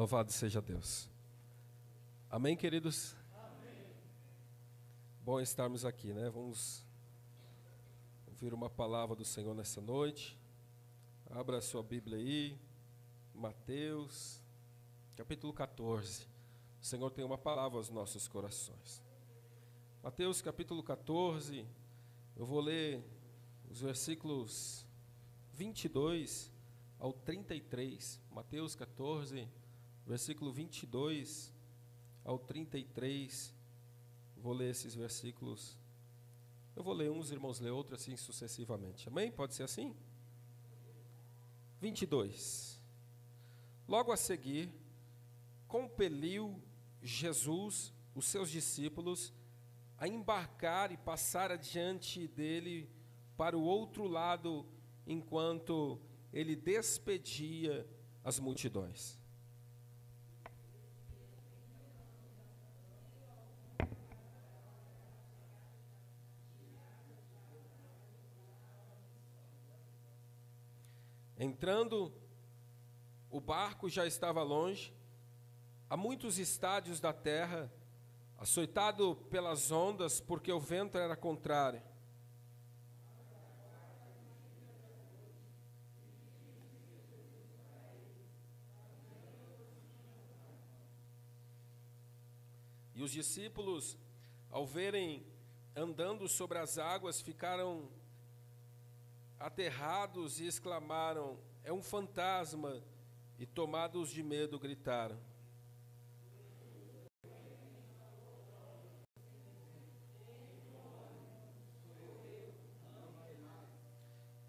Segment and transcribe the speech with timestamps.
[0.00, 1.10] Louvado seja Deus.
[2.30, 3.14] Amém, queridos?
[3.34, 3.84] Amém.
[5.22, 6.30] Bom estarmos aqui, né?
[6.30, 6.82] Vamos
[8.26, 10.40] ouvir uma palavra do Senhor nessa noite.
[11.28, 12.58] Abra a sua Bíblia aí,
[13.34, 14.42] Mateus,
[15.16, 16.26] capítulo 14.
[16.80, 19.02] O Senhor tem uma palavra aos nossos corações.
[20.02, 21.66] Mateus, capítulo 14,
[22.38, 23.04] eu vou ler
[23.70, 24.86] os versículos
[25.52, 26.50] 22
[26.98, 28.18] ao 33.
[28.30, 29.59] Mateus 14,
[30.06, 31.52] versículo 22
[32.24, 33.54] ao 33.
[34.36, 35.78] Vou ler esses versículos.
[36.74, 39.08] Eu vou ler uns, irmãos, ler outros assim sucessivamente.
[39.08, 39.30] Amém?
[39.30, 39.94] Pode ser assim?
[41.80, 42.80] 22.
[43.86, 44.72] Logo a seguir,
[45.66, 46.62] compeliu
[47.02, 49.32] Jesus os seus discípulos
[49.98, 52.88] a embarcar e passar adiante dele
[53.36, 54.66] para o outro lado,
[55.06, 56.00] enquanto
[56.32, 57.86] ele despedia
[58.24, 59.19] as multidões.
[71.42, 72.12] Entrando,
[73.30, 74.92] o barco já estava longe,
[75.88, 77.72] a muitos estádios da terra,
[78.36, 81.82] açoitado pelas ondas, porque o vento era contrário.
[92.94, 93.96] E os discípulos,
[94.50, 95.24] ao verem
[95.74, 97.88] andando sobre as águas, ficaram
[99.40, 102.84] aterrados e exclamaram: É um fantasma!
[103.38, 105.18] E tomados de medo, gritaram.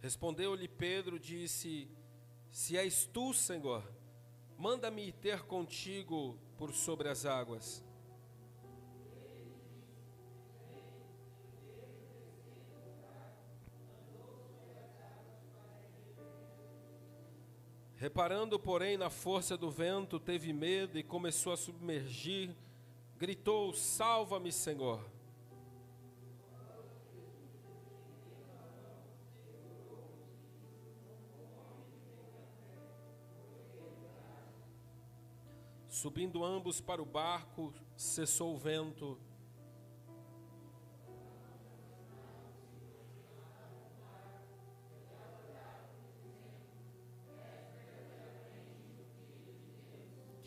[0.01, 1.89] Respondeu-lhe Pedro, disse:
[2.51, 3.89] Se és tu, Senhor,
[4.57, 7.81] manda-me ter contigo por sobre as águas.
[18.01, 22.49] Reparando, porém, na força do vento, teve medo e começou a submergir.
[23.15, 25.07] Gritou: Salva-me, Senhor.
[35.87, 39.15] Subindo ambos para o barco, cessou o vento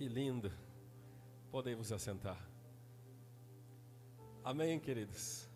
[0.04, 0.53] Que lindo.
[1.50, 2.38] Podem vos assentar.
[4.44, 5.48] Amém, queridos.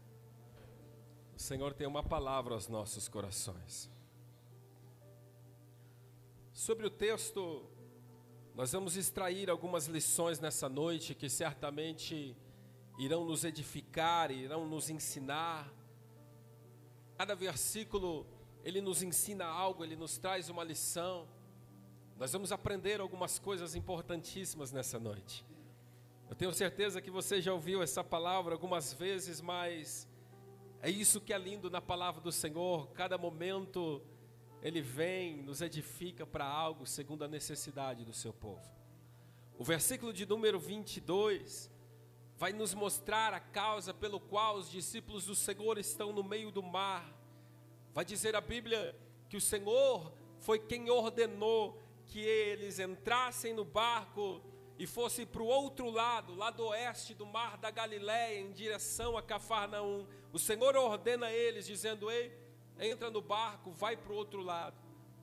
[1.37, 3.91] O Senhor tem uma palavra aos nossos corações.
[6.51, 7.69] Sobre o texto,
[8.55, 12.35] nós vamos extrair algumas lições nessa noite que certamente
[12.99, 15.71] irão nos edificar, irão nos ensinar.
[17.19, 18.27] Cada versículo,
[18.65, 21.29] ele nos ensina algo, ele nos traz uma lição.
[22.19, 25.47] Nós vamos aprender algumas coisas importantíssimas nessa noite.
[26.29, 30.09] Eu tenho certeza que você já ouviu essa palavra algumas vezes, mas
[30.83, 32.89] é isso que é lindo na palavra do Senhor.
[32.89, 34.03] Cada momento
[34.61, 38.69] ele vem, nos edifica para algo segundo a necessidade do seu povo.
[39.57, 41.71] O versículo de número 22
[42.37, 46.65] vai nos mostrar a causa pelo qual os discípulos do Senhor estão no meio do
[46.65, 47.17] mar.
[47.95, 48.99] Vai dizer a Bíblia
[49.29, 54.43] que o Senhor foi quem ordenou que eles entrassem no barco
[54.79, 59.23] e fossem para o outro lado, lado oeste do mar da Galiléia, em direção a
[59.23, 60.07] Cafarnaum.
[60.33, 62.37] O Senhor ordena a eles, dizendo: Ei,
[62.79, 64.77] entra no barco, vai para o outro lado.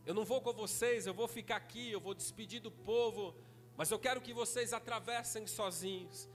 [0.06, 3.34] Eu não vou com vocês, eu vou ficar aqui, eu vou despedir do povo,
[3.76, 6.30] mas eu quero que vocês atravessem sozinhos.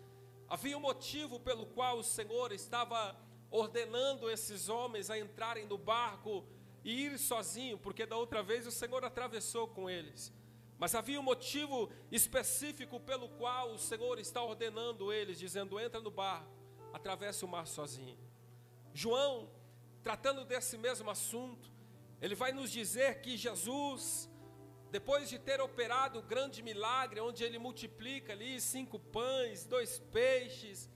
[0.48, 3.16] Havia um motivo pelo qual o Senhor estava
[3.50, 6.44] ordenando esses homens a entrarem no barco
[6.82, 10.32] e ir sozinho, porque da outra vez o Senhor atravessou com eles.
[10.80, 16.10] Mas havia um motivo específico pelo qual o Senhor está ordenando eles, dizendo: entra no
[16.10, 16.50] barco,
[16.90, 18.18] atravesse o mar sozinho.
[18.94, 19.50] João,
[20.02, 21.70] tratando desse mesmo assunto,
[22.18, 24.30] ele vai nos dizer que Jesus,
[24.90, 30.88] depois de ter operado o grande milagre, onde ele multiplica ali cinco pães, dois peixes,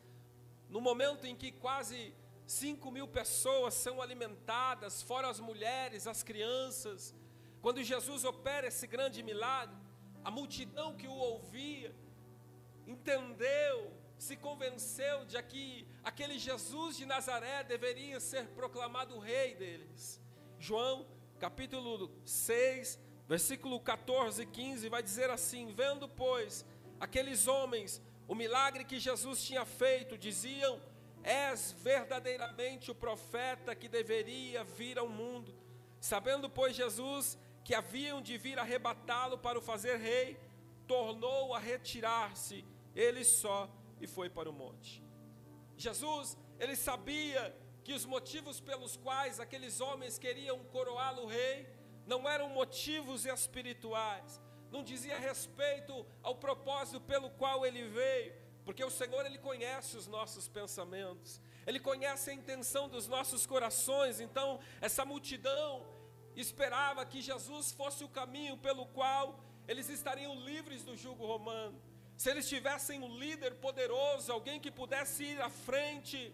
[0.70, 2.14] no momento em que quase
[2.46, 7.14] cinco mil pessoas são alimentadas, fora as mulheres, as crianças,
[7.64, 9.74] quando Jesus opera esse grande milagre,
[10.22, 11.96] a multidão que o ouvia
[12.86, 20.20] entendeu, se convenceu de que aquele Jesus de Nazaré deveria ser proclamado rei deles.
[20.58, 21.06] João,
[21.40, 26.66] capítulo 6, versículo 14 e 15 vai dizer assim: Vendo, pois,
[27.00, 30.78] aqueles homens, o milagre que Jesus tinha feito, diziam:
[31.22, 35.54] És verdadeiramente o profeta que deveria vir ao mundo.
[35.98, 40.38] Sabendo, pois, Jesus que haviam de vir arrebatá-lo para o fazer rei,
[40.86, 42.64] tornou a retirar-se,
[42.94, 43.68] ele só,
[44.00, 45.02] e foi para o monte.
[45.76, 51.66] Jesus, ele sabia que os motivos pelos quais aqueles homens queriam coroá-lo rei
[52.06, 54.40] não eram motivos espirituais,
[54.70, 58.34] não dizia respeito ao propósito pelo qual ele veio,
[58.64, 64.20] porque o Senhor ele conhece os nossos pensamentos, ele conhece a intenção dos nossos corações,
[64.20, 65.93] então essa multidão
[66.36, 71.80] esperava que Jesus fosse o caminho pelo qual eles estariam livres do jugo romano.
[72.16, 76.32] Se eles tivessem um líder poderoso, alguém que pudesse ir à frente,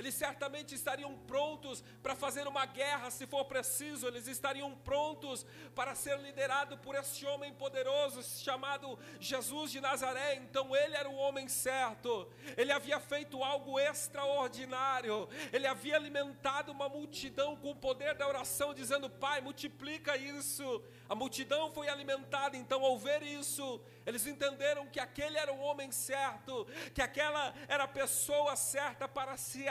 [0.00, 5.44] eles certamente estariam prontos para fazer uma guerra se for preciso, eles estariam prontos
[5.74, 10.36] para ser liderado por esse homem poderoso chamado Jesus de Nazaré.
[10.36, 12.26] Então ele era o homem certo,
[12.56, 18.72] ele havia feito algo extraordinário, ele havia alimentado uma multidão com o poder da oração,
[18.72, 20.82] dizendo: Pai, multiplica isso.
[21.10, 25.92] A multidão foi alimentada, então ao ver isso, eles entenderam que aquele era o homem
[25.92, 29.68] certo, que aquela era a pessoa certa para se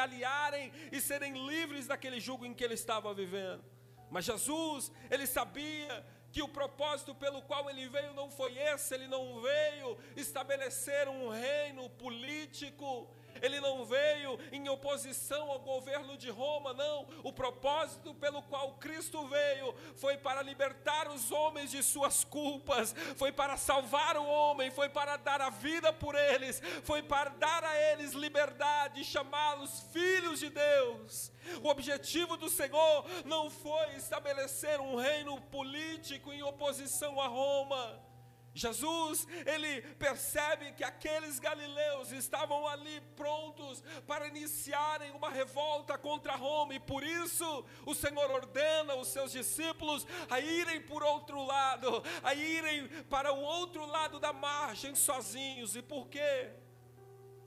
[0.91, 3.63] e serem livres daquele jugo em que ele estava vivendo.
[4.09, 9.07] Mas Jesus, ele sabia que o propósito pelo qual ele veio não foi esse, ele
[9.07, 13.09] não veio estabelecer um reino político,
[13.41, 17.07] ele não veio em oposição ao governo de Roma, não.
[17.23, 23.31] O propósito pelo qual Cristo veio foi para libertar os homens de suas culpas, foi
[23.31, 27.91] para salvar o homem, foi para dar a vida por eles, foi para dar a
[27.91, 31.31] eles liberdade, chamá-los filhos de Deus.
[31.63, 38.08] O objetivo do Senhor não foi estabelecer um reino político em oposição a Roma
[38.53, 46.73] Jesus, ele percebe que aqueles galileus estavam ali prontos para iniciarem uma revolta contra Roma,
[46.73, 52.33] e por isso o Senhor ordena os seus discípulos a irem por outro lado, a
[52.33, 55.75] irem para o outro lado da margem sozinhos.
[55.75, 56.51] E por quê?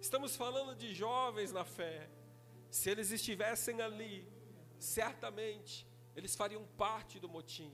[0.01, 2.09] Estamos falando de jovens na fé.
[2.71, 4.27] Se eles estivessem ali,
[4.79, 7.73] certamente eles fariam parte do motim.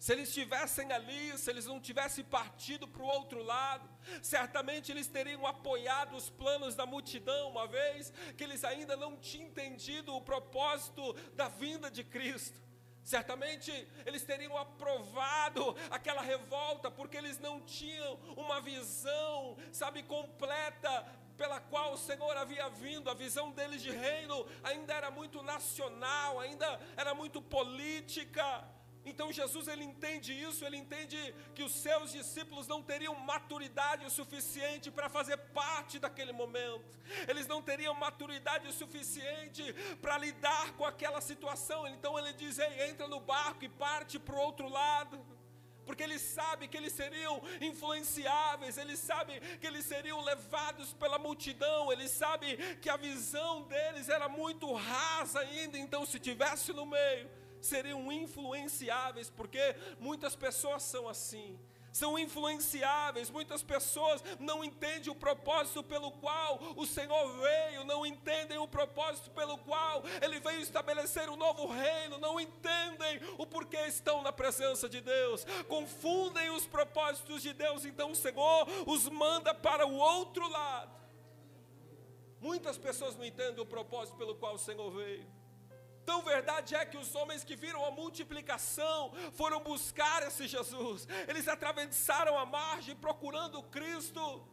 [0.00, 3.86] Se eles estivessem ali, se eles não tivessem partido para o outro lado,
[4.22, 9.48] certamente eles teriam apoiado os planos da multidão, uma vez que eles ainda não tinham
[9.48, 12.58] entendido o propósito da vinda de Cristo.
[13.04, 13.70] Certamente
[14.06, 21.06] eles teriam aprovado aquela revolta, porque eles não tinham uma visão, sabe, completa
[21.36, 26.40] pela qual o Senhor havia vindo, a visão deles de reino ainda era muito nacional,
[26.40, 28.79] ainda era muito política.
[29.10, 31.18] Então Jesus ele entende isso, ele entende
[31.54, 36.96] que os seus discípulos não teriam maturidade o suficiente para fazer parte daquele momento.
[37.28, 39.64] Eles não teriam maturidade o suficiente
[40.00, 41.80] para lidar com aquela situação.
[41.88, 42.58] Então ele diz:
[42.90, 45.18] entra no barco e parte para o outro lado
[45.90, 51.90] porque ele sabe que eles seriam influenciáveis, ele sabe que eles seriam levados pela multidão,
[51.90, 57.28] ele sabe que a visão deles era muito rasa ainda, então se tivesse no meio,
[57.60, 61.58] seriam influenciáveis, porque muitas pessoas são assim.
[61.92, 68.58] São influenciáveis, muitas pessoas não entendem o propósito pelo qual o Senhor veio, não entendem
[68.58, 74.22] o propósito pelo qual Ele veio estabelecer um novo reino, não entendem o porquê estão
[74.22, 79.84] na presença de Deus, confundem os propósitos de Deus, então o Senhor os manda para
[79.84, 81.00] o outro lado.
[82.40, 85.39] Muitas pessoas não entendem o propósito pelo qual o Senhor veio.
[86.04, 91.06] Tão verdade é que os homens que viram a multiplicação foram buscar esse Jesus.
[91.28, 94.46] Eles atravessaram a margem procurando Cristo.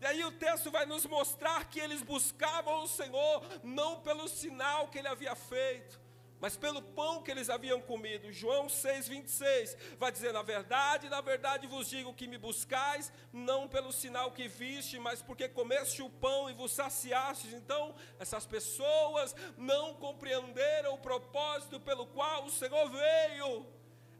[0.00, 4.88] E aí o texto vai nos mostrar que eles buscavam o Senhor não pelo sinal
[4.88, 6.00] que ele havia feito,
[6.42, 8.32] mas pelo pão que eles haviam comido.
[8.32, 13.92] João 6,26 vai dizer: Na verdade, na verdade vos digo que me buscais, não pelo
[13.92, 17.54] sinal que viste, mas porque comeste o pão e vos saciastes.
[17.54, 23.64] Então, essas pessoas não compreenderam o propósito pelo qual o Senhor veio.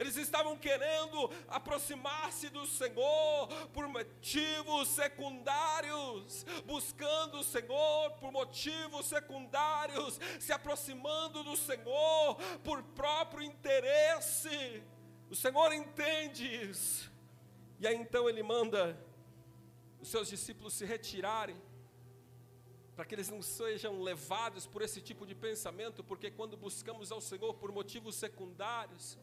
[0.03, 10.19] Eles estavam querendo aproximar-se do Senhor por motivos secundários, buscando o Senhor por motivos secundários,
[10.41, 14.83] se aproximando do Senhor por próprio interesse.
[15.31, 17.09] O Senhor entende isso.
[17.79, 18.99] E aí então ele manda
[20.01, 21.57] os seus discípulos se retirarem,
[22.97, 27.21] para que eles não sejam levados por esse tipo de pensamento, porque quando buscamos ao
[27.21, 29.17] Senhor por motivos secundários,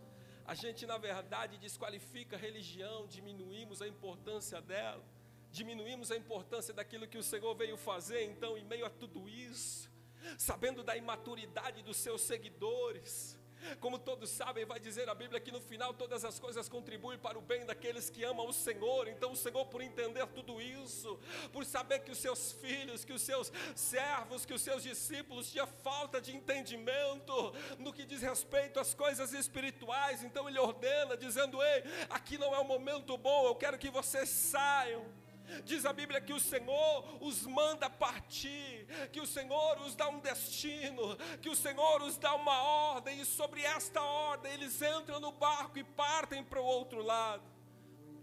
[0.52, 5.06] a gente, na verdade, desqualifica a religião, diminuímos a importância dela.
[5.52, 9.90] diminuímos a importância daquilo que o Senhor veio fazer, então, em meio a tudo isso,
[10.38, 13.39] sabendo da imaturidade dos seus seguidores,
[13.80, 17.38] como todos sabem, vai dizer a Bíblia que no final todas as coisas contribuem para
[17.38, 19.08] o bem daqueles que amam o Senhor.
[19.08, 21.20] Então, o Senhor, por entender tudo isso,
[21.52, 25.68] por saber que os seus filhos, que os seus servos, que os seus discípulos tinham
[25.68, 31.84] falta de entendimento no que diz respeito às coisas espirituais, então Ele ordena, dizendo: Ei,
[32.10, 35.19] aqui não é o momento bom, eu quero que vocês saiam.
[35.64, 40.20] Diz a Bíblia que o Senhor os manda partir, que o Senhor os dá um
[40.20, 45.32] destino, que o Senhor os dá uma ordem, e sobre esta ordem eles entram no
[45.32, 47.44] barco e partem para o outro lado.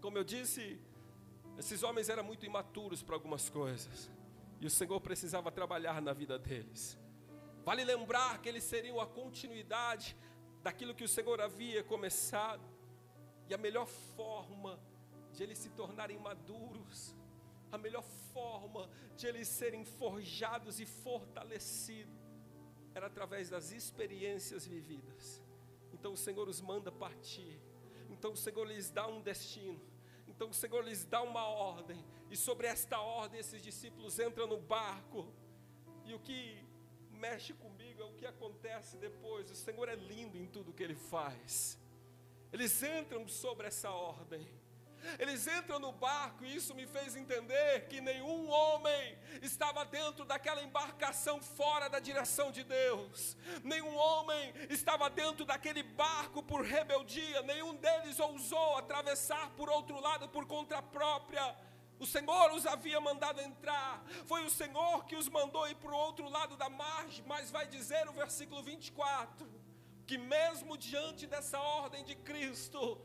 [0.01, 0.79] Como eu disse,
[1.57, 4.09] esses homens eram muito imaturos para algumas coisas,
[4.61, 6.97] e o Senhor precisava trabalhar na vida deles.
[7.65, 10.15] Vale lembrar que eles seriam a continuidade
[10.63, 12.63] daquilo que o Senhor havia começado,
[13.49, 14.96] e a melhor forma de
[15.43, 17.15] eles se tornarem maduros
[17.71, 18.03] a melhor
[18.33, 22.15] forma de eles serem forjados e fortalecidos
[22.93, 25.41] era através das experiências vividas.
[25.93, 27.61] Então o Senhor os manda partir.
[28.09, 29.79] Então o Senhor lhes dá um destino.
[30.27, 32.03] Então o Senhor lhes dá uma ordem.
[32.31, 35.31] E sobre esta ordem esses discípulos entram no barco.
[36.05, 36.65] E o que
[37.11, 39.51] mexe comigo é o que acontece depois.
[39.51, 41.77] O Senhor é lindo em tudo que ele faz.
[42.51, 44.47] Eles entram sobre essa ordem.
[45.19, 50.61] Eles entram no barco e isso me fez entender que nenhum homem estava dentro daquela
[50.61, 53.37] embarcação fora da direção de Deus.
[53.63, 60.27] Nenhum homem estava dentro daquele barco por rebeldia, nenhum deles ousou atravessar por outro lado
[60.29, 61.55] por conta própria.
[61.99, 65.97] O Senhor os havia mandado entrar, foi o Senhor que os mandou ir para o
[65.97, 69.47] outro lado da margem, mas vai dizer o versículo 24:
[70.05, 73.01] que mesmo diante dessa ordem de Cristo,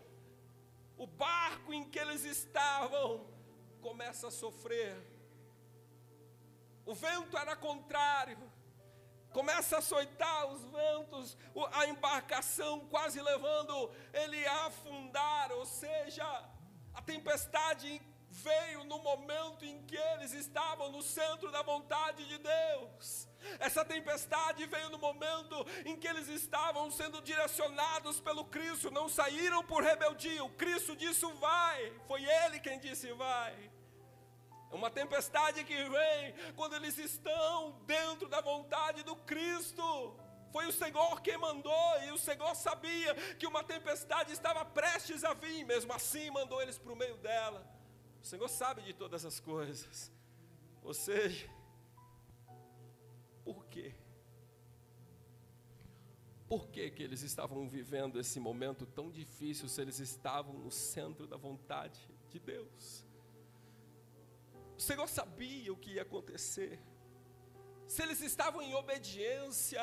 [1.02, 3.26] o barco em que eles estavam
[3.80, 4.96] começa a sofrer.
[6.86, 8.38] O vento era contrário,
[9.32, 11.36] começa a açoitar os ventos,
[11.72, 16.24] a embarcação quase levando ele a afundar, ou seja,
[16.94, 23.21] a tempestade veio no momento em que eles estavam no centro da vontade de Deus.
[23.58, 29.64] Essa tempestade veio no momento em que eles estavam sendo direcionados pelo Cristo, não saíram
[29.64, 30.44] por rebeldia.
[30.44, 33.70] O Cristo disse vai, foi Ele quem disse vai.
[34.70, 40.16] É uma tempestade que vem quando eles estão dentro da vontade do Cristo.
[40.50, 45.32] Foi o Senhor quem mandou, e o Senhor sabia que uma tempestade estava prestes a
[45.32, 47.66] vir, mesmo assim mandou eles para o meio dela.
[48.22, 50.12] O Senhor sabe de todas as coisas.
[50.82, 51.48] Ou seja,
[53.44, 53.94] por quê?
[56.52, 61.26] Por que, que eles estavam vivendo esse momento tão difícil se eles estavam no centro
[61.26, 63.06] da vontade de Deus?
[64.76, 66.78] O Senhor sabia o que ia acontecer.
[67.86, 69.80] Se eles estavam em obediência,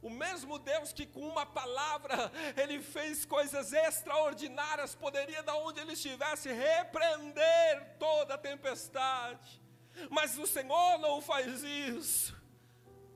[0.00, 5.94] o mesmo Deus que com uma palavra ele fez coisas extraordinárias, poderia, da onde ele
[5.94, 9.60] estivesse, repreender toda a tempestade.
[10.08, 12.37] Mas o Senhor não faz isso.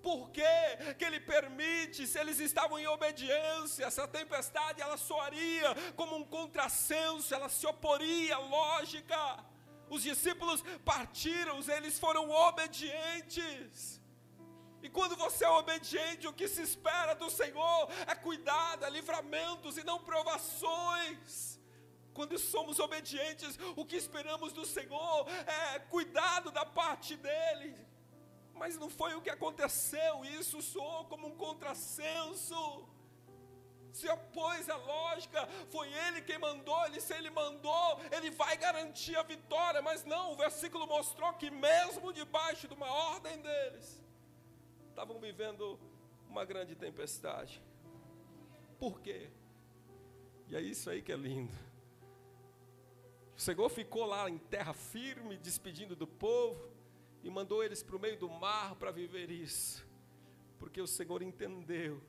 [0.03, 2.07] Por que, ele permite?
[2.07, 8.35] Se eles estavam em obediência, essa tempestade ela soaria como um contrassenso, ela se oporia
[8.35, 9.45] à lógica.
[9.89, 14.01] Os discípulos partiram, eles foram obedientes.
[14.83, 19.77] E quando você é obediente, o que se espera do Senhor é cuidado, é livramentos
[19.77, 21.61] e não provações.
[22.13, 25.27] Quando somos obedientes, o que esperamos do Senhor
[25.75, 27.92] é cuidado da parte dEle.
[28.55, 32.87] Mas não foi o que aconteceu, isso soou como um contrassenso.
[33.93, 39.17] Se opôs à lógica, foi ele quem mandou, ele, se ele mandou, ele vai garantir
[39.17, 44.03] a vitória, mas não, o versículo mostrou que mesmo debaixo de uma ordem deles,
[44.89, 45.79] estavam vivendo
[46.29, 47.63] uma grande tempestade.
[48.79, 49.31] Por quê?
[50.49, 51.53] E é isso aí que é lindo.
[53.37, 56.72] O Senhor ficou lá em terra firme, despedindo do povo,
[57.23, 59.87] e mandou eles para o meio do mar para viver isso,
[60.59, 62.03] porque o Senhor entendeu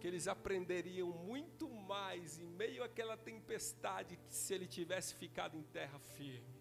[0.00, 5.62] que eles aprenderiam muito mais em meio àquela tempestade que se ele tivesse ficado em
[5.62, 6.59] terra firme.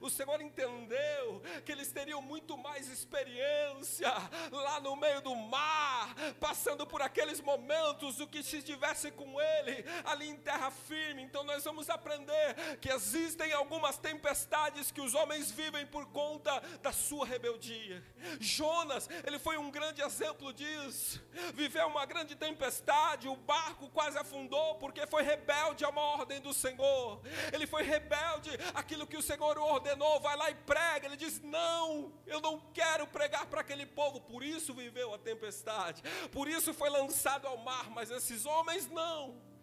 [0.00, 4.12] O Senhor entendeu que eles teriam muito mais experiência
[4.50, 9.84] lá no meio do mar, passando por aqueles momentos do que se estivesse com Ele
[10.04, 11.22] ali em terra firme.
[11.22, 16.92] Então nós vamos aprender que existem algumas tempestades que os homens vivem por conta da
[16.92, 18.02] sua rebeldia.
[18.40, 21.22] Jonas, ele foi um grande exemplo disso.
[21.54, 26.52] Viveu uma grande tempestade, o barco quase afundou porque foi rebelde a uma ordem do
[26.52, 27.20] Senhor.
[27.52, 31.06] Ele foi rebelde àquilo que o Senhor ordenou ordenou, vai lá e prega.
[31.06, 34.20] Ele diz: Não, eu não quero pregar para aquele povo.
[34.20, 36.02] Por isso viveu a tempestade,
[36.32, 37.90] por isso foi lançado ao mar.
[37.90, 39.53] Mas esses homens não.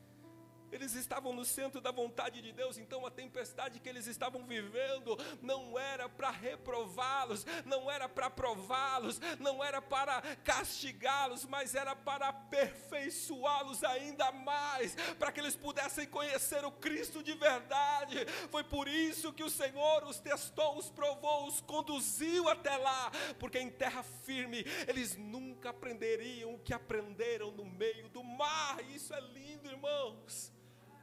[0.71, 5.17] Eles estavam no centro da vontade de Deus, então a tempestade que eles estavam vivendo
[5.41, 12.29] não era para reprová-los, não era para prová-los, não era para castigá-los, mas era para
[12.29, 18.25] aperfeiçoá-los ainda mais, para que eles pudessem conhecer o Cristo de verdade.
[18.49, 23.59] Foi por isso que o Senhor os testou, os provou, os conduziu até lá, porque
[23.59, 28.79] em terra firme eles nunca aprenderiam o que aprenderam no meio do mar.
[28.89, 30.51] Isso é lindo, irmãos.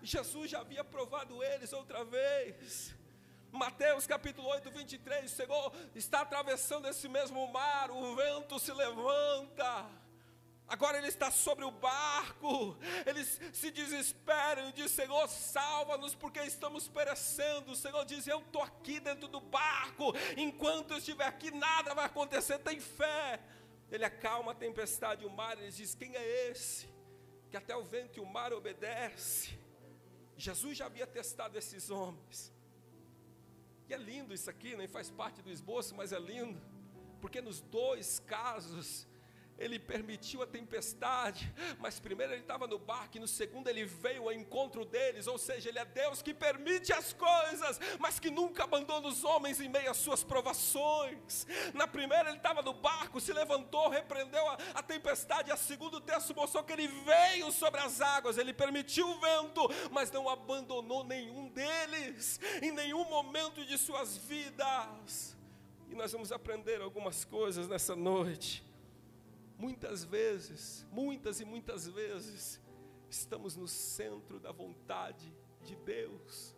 [0.02, 2.94] Jesus já havia provado eles outra vez.
[3.50, 9.86] Mateus capítulo 8, 23, o Senhor está atravessando esse mesmo mar, o vento se levanta.
[10.68, 12.76] Agora ele está sobre o barco,
[13.06, 17.72] eles se desesperam e dizem: Senhor, salva-nos, porque estamos perecendo.
[17.72, 22.04] O Senhor diz: Eu estou aqui dentro do barco, enquanto eu estiver aqui, nada vai
[22.04, 22.58] acontecer.
[22.58, 23.40] Tem fé.
[23.90, 26.86] Ele acalma a tempestade e o mar, ele diz: Quem é esse?
[27.50, 29.57] Que até o vento e o mar obedecem.
[30.38, 32.52] Jesus já havia testado esses homens.
[33.88, 36.60] E é lindo isso aqui, nem faz parte do esboço, mas é lindo,
[37.20, 39.07] porque nos dois casos
[39.58, 44.22] ele permitiu a tempestade, mas primeiro ele estava no barco e no segundo ele veio
[44.22, 48.64] ao encontro deles, ou seja, ele é Deus que permite as coisas, mas que nunca
[48.64, 51.46] abandona os homens em meio às suas provações.
[51.74, 56.34] Na primeira ele estava no barco, se levantou, repreendeu a, a tempestade, a segundo texto
[56.34, 61.48] mostrou que ele veio sobre as águas, ele permitiu o vento, mas não abandonou nenhum
[61.48, 65.36] deles, em nenhum momento de suas vidas.
[65.90, 68.67] E nós vamos aprender algumas coisas nessa noite.
[69.58, 72.60] Muitas vezes, muitas e muitas vezes,
[73.10, 75.34] estamos no centro da vontade
[75.64, 76.54] de Deus,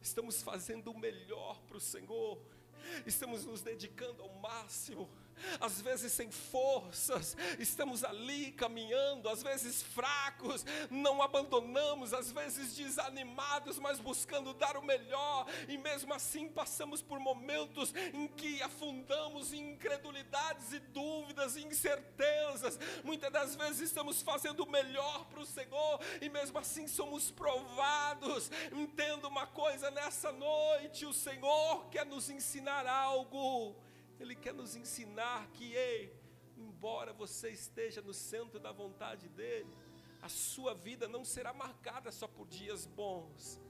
[0.00, 2.42] estamos fazendo o melhor para o Senhor,
[3.04, 5.10] estamos nos dedicando ao máximo,
[5.60, 13.78] às vezes sem forças, estamos ali caminhando, às vezes fracos, não abandonamos, às vezes desanimados,
[13.78, 19.72] mas buscando dar o melhor, e mesmo assim passamos por momentos em que afundamos em
[19.72, 22.78] incredulidades e dúvidas e incertezas.
[23.04, 28.50] Muitas das vezes estamos fazendo o melhor para o Senhor, e mesmo assim somos provados.
[28.72, 33.74] Entenda uma coisa nessa noite: o Senhor quer nos ensinar algo.
[34.22, 36.14] Ele quer nos ensinar que, ei,
[36.56, 39.76] embora você esteja no centro da vontade dEle,
[40.20, 43.60] a sua vida não será marcada só por dias bons,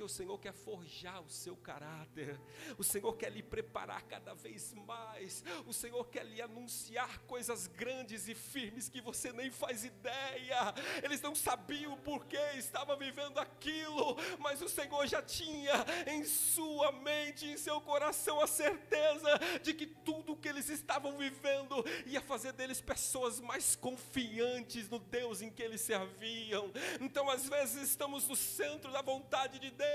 [0.00, 2.40] porque o Senhor quer forjar o seu caráter,
[2.78, 8.26] o Senhor quer lhe preparar cada vez mais, o Senhor quer lhe anunciar coisas grandes
[8.26, 10.74] e firmes que você nem faz ideia.
[11.02, 16.92] Eles não sabiam por que estava vivendo aquilo, mas o Senhor já tinha em sua
[16.92, 22.22] mente, em seu coração, a certeza de que tudo o que eles estavam vivendo ia
[22.22, 26.72] fazer deles pessoas mais confiantes no Deus em que eles serviam.
[27.00, 29.89] Então, às vezes, estamos no centro da vontade de Deus,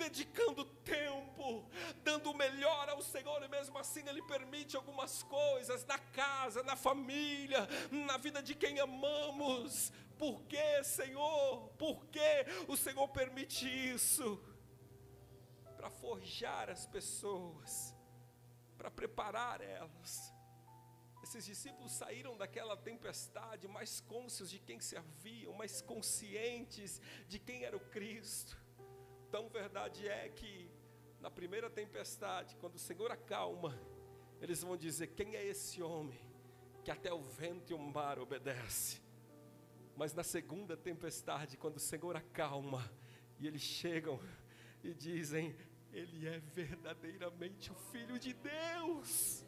[0.00, 1.68] dedicando tempo,
[2.02, 6.74] dando o melhor ao Senhor, e mesmo assim Ele permite algumas coisas na casa, na
[6.74, 9.92] família, na vida de quem amamos.
[10.18, 11.68] Por que, Senhor?
[11.78, 14.42] Por que o Senhor permite isso?
[15.76, 17.94] Para forjar as pessoas,
[18.78, 20.32] para preparar elas.
[21.22, 27.76] Esses discípulos saíram daquela tempestade mais cônscios de quem serviam, mais conscientes de quem era
[27.76, 28.58] o Cristo.
[29.30, 30.68] Tão verdade é que
[31.20, 33.78] na primeira tempestade, quando o Senhor acalma,
[34.40, 36.18] eles vão dizer: Quem é esse homem
[36.84, 39.00] que até o vento e o mar obedece?
[39.96, 42.90] Mas na segunda tempestade, quando o Senhor acalma,
[43.38, 44.18] e eles chegam
[44.82, 45.54] e dizem:
[45.92, 49.44] Ele é verdadeiramente o Filho de Deus.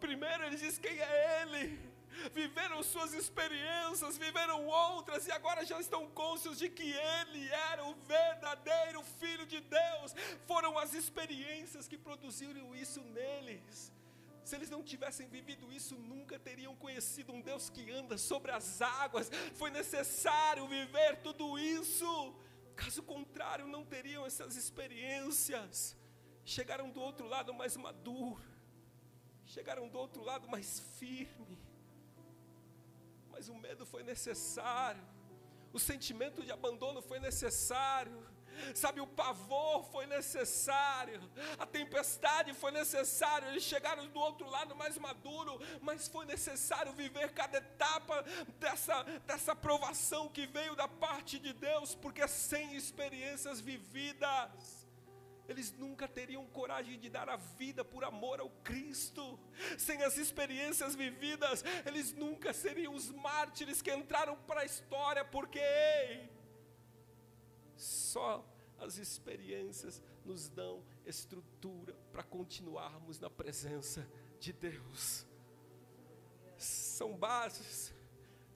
[0.00, 1.95] Primeiro eles dizem quem é Ele
[2.32, 7.94] viveram suas experiências, viveram outras e agora já estão cônscios de que Ele era o
[7.94, 10.14] verdadeiro Filho de Deus.
[10.46, 13.92] Foram as experiências que produziram isso neles.
[14.44, 18.80] Se eles não tivessem vivido isso, nunca teriam conhecido um Deus que anda sobre as
[18.80, 19.28] águas.
[19.54, 22.32] Foi necessário viver tudo isso.
[22.76, 25.96] Caso contrário, não teriam essas experiências.
[26.44, 28.40] Chegaram do outro lado mais maduro.
[29.46, 31.65] Chegaram do outro lado mais firme
[33.36, 35.04] mas o medo foi necessário,
[35.70, 38.26] o sentimento de abandono foi necessário,
[38.74, 41.20] sabe, o pavor foi necessário,
[41.58, 47.34] a tempestade foi necessário, eles chegaram do outro lado mais maduro, mas foi necessário viver
[47.34, 48.24] cada etapa
[48.58, 54.50] dessa, dessa provação que veio da parte de Deus, porque sem experiências vividas,
[55.48, 59.38] eles nunca teriam coragem de dar a vida por amor ao Cristo.
[59.78, 65.58] Sem as experiências vividas, eles nunca seriam os mártires que entraram para a história, porque
[65.58, 66.30] ei,
[67.76, 68.44] só
[68.78, 74.06] as experiências nos dão estrutura para continuarmos na presença
[74.38, 75.26] de Deus.
[76.58, 77.94] São bases,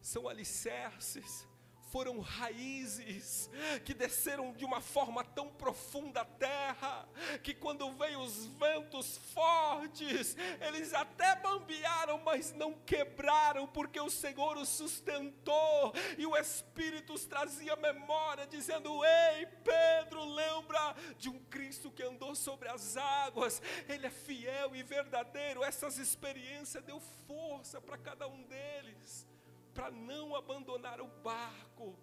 [0.01, 1.47] são alicerces
[1.91, 3.51] foram raízes
[3.85, 7.09] que desceram de uma forma tão profunda à terra,
[7.43, 14.57] que quando veio os ventos fortes, eles até bambearam, mas não quebraram, porque o Senhor
[14.57, 21.91] os sustentou, e o Espírito os trazia memória, dizendo: Ei, Pedro, lembra de um Cristo
[21.91, 25.65] que andou sobre as águas, ele é fiel e verdadeiro.
[25.65, 29.27] Essas experiências deu força para cada um deles
[29.75, 31.99] para não abandonar o barco,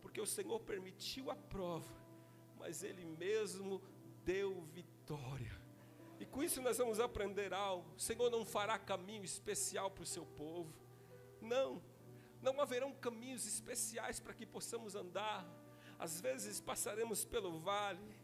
[0.00, 1.94] porque o Senhor permitiu a prova,
[2.58, 3.80] mas Ele mesmo
[4.24, 5.60] deu vitória.
[6.18, 10.06] E com isso nós vamos aprender algo: o Senhor não fará caminho especial para o
[10.06, 10.74] seu povo,
[11.40, 11.82] não,
[12.42, 15.46] não haverão caminhos especiais para que possamos andar.
[15.98, 18.16] Às vezes passaremos pelo vale,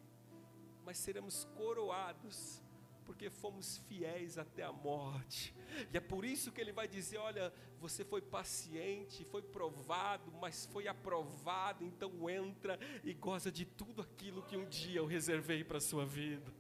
[0.85, 2.63] mas seremos coroados
[3.07, 5.55] porque fomos fiéis até a morte.
[5.93, 10.67] E é por isso que ele vai dizer: olha, você foi paciente, foi provado, mas
[10.67, 15.79] foi aprovado, então entra e goza de tudo aquilo que um dia eu reservei para
[15.79, 16.53] a sua vida.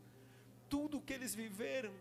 [0.68, 1.92] Tudo que eles viveram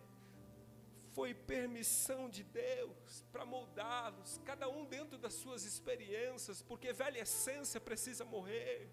[1.13, 7.79] foi permissão de Deus para moldá-los, cada um dentro das suas experiências, porque velha essência
[7.79, 8.89] precisa morrer,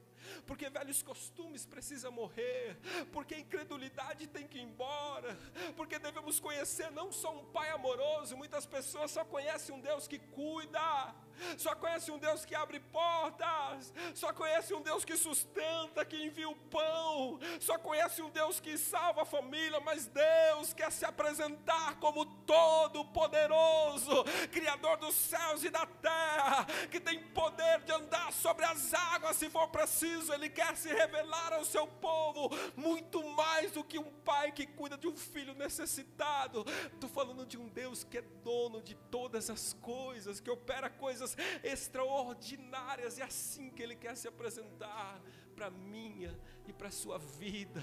[0.47, 2.77] porque velhos costumes precisam morrer,
[3.13, 5.37] porque a incredulidade tem que ir embora,
[5.77, 10.19] porque devemos conhecer não só um Pai amoroso, muitas pessoas só conhecem um Deus que
[10.19, 11.15] cuida,
[11.57, 16.49] só conhece um Deus que abre portas, só conhece um Deus que sustenta, que envia
[16.49, 21.99] o pão, só conhece um Deus que salva a família, mas Deus quer se apresentar
[21.99, 28.93] como todo-poderoso, Criador dos céus e da terra, que tem poder de andar sobre as
[28.95, 33.99] águas se for preciso, Ele quer se revelar ao seu povo, muito mais do que
[33.99, 36.65] um pai que cuida de um filho necessitado.
[36.93, 41.37] Estou falando de um Deus que é dono de todas as coisas, que opera coisas
[41.63, 45.21] extraordinárias, e é assim que Ele quer se apresentar
[45.55, 47.83] para minha e para sua vida,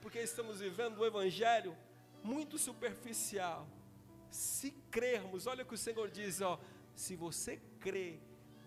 [0.00, 1.76] porque estamos vivendo um Evangelho
[2.22, 3.66] muito superficial.
[4.36, 6.60] Se crermos, olha o que o Senhor diz: ó,
[6.94, 8.20] se você crê,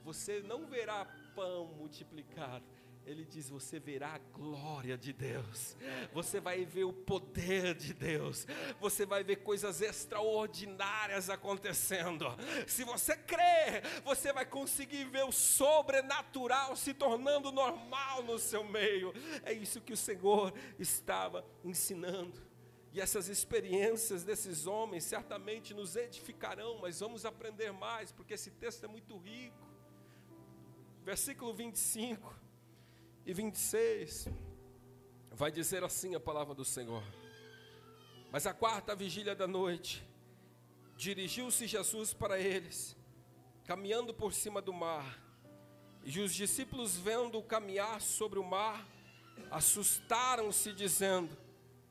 [0.04, 1.06] você não verá
[1.36, 2.66] pão multiplicado,
[3.06, 5.78] ele diz: Você verá a glória de Deus,
[6.12, 8.48] você vai ver o poder de Deus,
[8.80, 12.26] você vai ver coisas extraordinárias acontecendo.
[12.68, 19.14] Se você crer, você vai conseguir ver o sobrenatural se tornando normal no seu meio.
[19.44, 22.49] É isso que o Senhor estava ensinando.
[23.00, 28.84] E essas experiências desses homens certamente nos edificarão, mas vamos aprender mais, porque esse texto
[28.84, 29.66] é muito rico.
[31.06, 32.36] Versículo 25
[33.26, 34.28] e 26,
[35.32, 37.02] vai dizer assim a palavra do Senhor.
[38.34, 40.06] Mas a quarta vigília da noite,
[40.98, 42.98] dirigiu-se Jesus para eles,
[43.66, 45.24] caminhando por cima do mar.
[46.04, 48.86] E os discípulos, vendo-o caminhar sobre o mar,
[49.50, 51.49] assustaram-se, dizendo: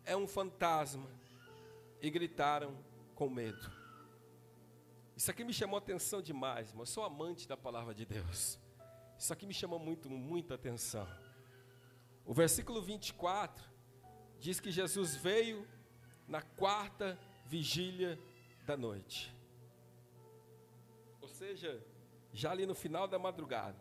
[0.08, 1.06] É um fantasma,
[2.00, 2.76] e gritaram
[3.14, 3.70] com medo.
[5.16, 8.58] Isso aqui me chamou atenção demais, mas sou amante da palavra de Deus.
[9.18, 11.06] Isso aqui me chamou muito, muita atenção.
[12.24, 13.64] O versículo 24
[14.38, 15.66] diz que Jesus veio
[16.26, 18.18] na quarta vigília
[18.64, 19.34] da noite.
[21.20, 21.84] Ou seja,
[22.32, 23.78] já ali no final da madrugada.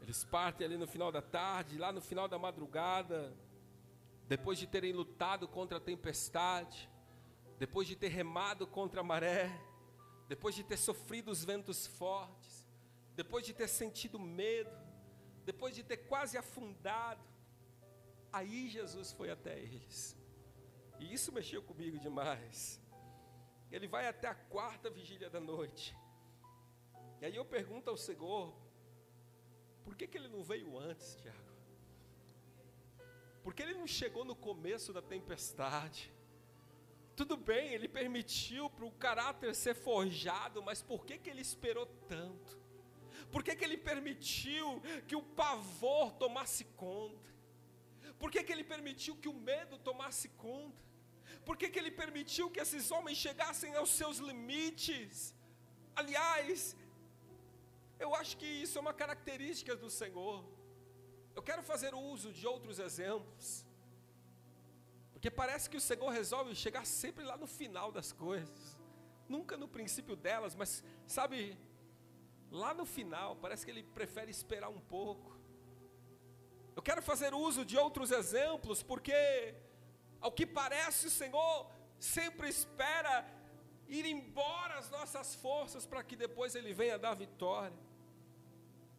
[0.00, 3.36] Eles partem ali no final da tarde, lá no final da madrugada,
[4.28, 6.90] depois de terem lutado contra a tempestade,
[7.58, 9.50] depois de ter remado contra a maré,
[10.28, 12.66] depois de ter sofrido os ventos fortes,
[13.14, 14.76] depois de ter sentido medo,
[15.44, 17.22] depois de ter quase afundado,
[18.32, 20.16] aí Jesus foi até eles.
[20.98, 22.80] E isso mexeu comigo demais.
[23.70, 25.96] Ele vai até a quarta vigília da noite.
[27.20, 28.54] E aí eu pergunto ao Senhor,
[29.84, 31.45] por que, que ele não veio antes, Tiago?
[33.46, 36.12] Por que ele não chegou no começo da tempestade?
[37.14, 41.86] Tudo bem, ele permitiu para o caráter ser forjado, mas por que, que ele esperou
[42.08, 42.58] tanto?
[43.30, 47.30] Por que, que ele permitiu que o pavor tomasse conta?
[48.18, 50.82] Por que, que ele permitiu que o medo tomasse conta?
[51.44, 55.32] Por que, que ele permitiu que esses homens chegassem aos seus limites?
[55.94, 56.74] Aliás,
[58.00, 60.55] eu acho que isso é uma característica do Senhor.
[61.36, 63.64] Eu quero fazer uso de outros exemplos.
[65.12, 68.78] Porque parece que o Senhor resolve chegar sempre lá no final das coisas,
[69.28, 71.58] nunca no princípio delas, mas sabe,
[72.50, 75.36] lá no final, parece que Ele prefere esperar um pouco.
[76.74, 79.54] Eu quero fazer uso de outros exemplos, porque,
[80.20, 83.26] ao que parece, o Senhor sempre espera
[83.88, 87.85] ir embora as nossas forças para que depois Ele venha dar vitória.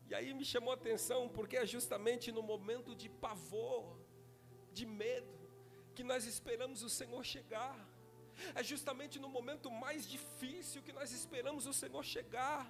[0.10, 4.00] E aí me chamou a atenção, porque é justamente no momento de pavor,
[4.72, 5.38] de medo,
[5.96, 7.78] que nós esperamos o Senhor chegar.
[8.56, 12.66] É justamente no momento mais difícil que nós esperamos o Senhor chegar.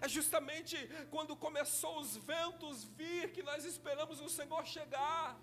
[0.00, 0.76] É justamente
[1.10, 5.38] quando começou os ventos vir que nós esperamos o Senhor chegar.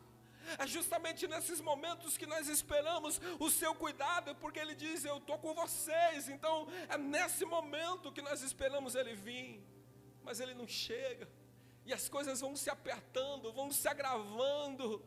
[0.58, 5.38] É justamente nesses momentos que nós esperamos o seu cuidado, porque Ele diz: Eu estou
[5.38, 6.28] com vocês.
[6.30, 9.64] Então é nesse momento que nós esperamos Ele vir,
[10.24, 11.28] mas Ele não chega,
[11.86, 15.04] e as coisas vão se apertando, vão se agravando.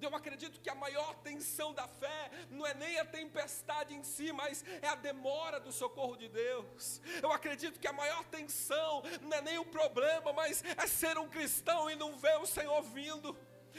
[0.00, 4.32] Eu acredito que a maior tensão da fé não é nem a tempestade em si,
[4.32, 7.00] mas é a demora do socorro de Deus.
[7.22, 11.28] Eu acredito que a maior tensão não é nem o problema, mas é ser um
[11.28, 13.36] cristão e não ver o Senhor vindo.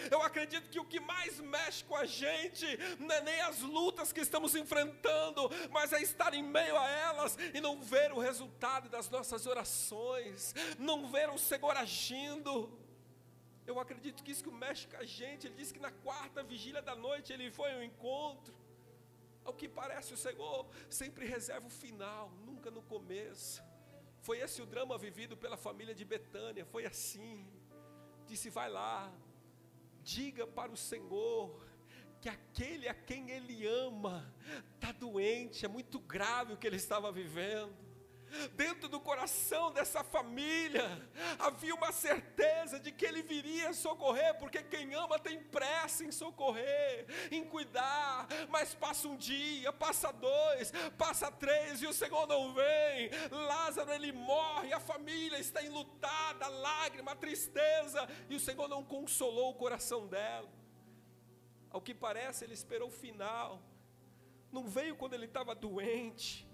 [0.09, 2.65] Eu acredito que o que mais mexe com a gente
[2.99, 7.37] não é nem as lutas que estamos enfrentando, mas é estar em meio a elas
[7.53, 12.71] e não ver o resultado das nossas orações, não ver o Senhor agindo.
[13.65, 15.47] Eu acredito que isso que mexe com a gente.
[15.47, 18.53] Ele disse que na quarta vigília da noite ele foi ao encontro.
[19.43, 23.61] Ao que parece, o Senhor sempre reserva o final, nunca no começo.
[24.21, 26.65] Foi esse o drama vivido pela família de Betânia.
[26.65, 27.47] Foi assim.
[28.27, 29.11] Disse: vai lá,
[30.03, 31.65] diga para o Senhor
[32.19, 34.33] que aquele a quem ele ama
[34.75, 37.90] está doente, é muito grave o que ele estava vivendo
[38.53, 40.85] dentro do coração dessa família
[41.39, 47.05] havia uma certeza de que ele viria socorrer, porque quem ama tem pressa em socorrer,
[47.31, 53.09] em cuidar, mas passa um dia, passa dois, passa três e o Senhor não vem.
[53.31, 59.55] Lázaro ele morre, a família está enlutada, lágrima, tristeza, e o Senhor não consolou o
[59.55, 60.49] coração dela.
[61.69, 63.61] Ao que parece, ele esperou o final,
[64.51, 66.50] não veio quando ele estava doente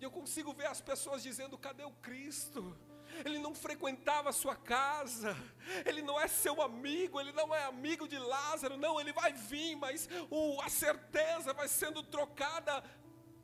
[0.00, 2.76] e eu consigo ver as pessoas dizendo: cadê o Cristo?
[3.24, 5.36] Ele não frequentava a sua casa,
[5.84, 9.74] ele não é seu amigo, ele não é amigo de Lázaro, não, ele vai vir,
[9.74, 12.82] mas o, a certeza vai sendo trocada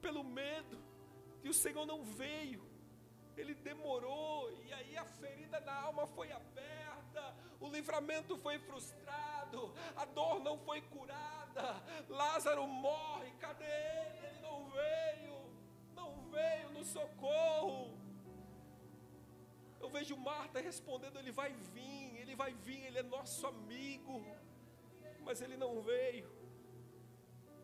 [0.01, 0.81] pelo medo,
[1.42, 2.64] e o Senhor não veio,
[3.37, 10.05] ele demorou, e aí a ferida na alma foi aberta, o livramento foi frustrado, a
[10.05, 14.27] dor não foi curada, Lázaro morre, cadê ele?
[14.29, 14.96] Ele não veio
[16.38, 17.99] veio no socorro.
[19.83, 24.14] Eu vejo Marta respondendo: Ele vai vir, Ele vai vir, Ele é nosso amigo.
[25.27, 26.31] Mas Ele não veio.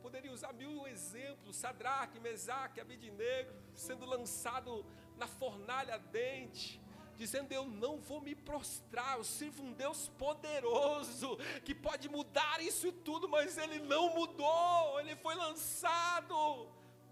[0.04, 4.85] Poderia usar mil exemplos: Sadraque, Mesaque, Abidinegro, sendo lançado
[5.16, 6.80] na fornalha ardente
[7.22, 12.90] dizendo: Eu não vou me prostrar, eu sirvo um Deus poderoso, que pode mudar isso
[13.08, 16.37] tudo, mas Ele não mudou, Ele foi lançado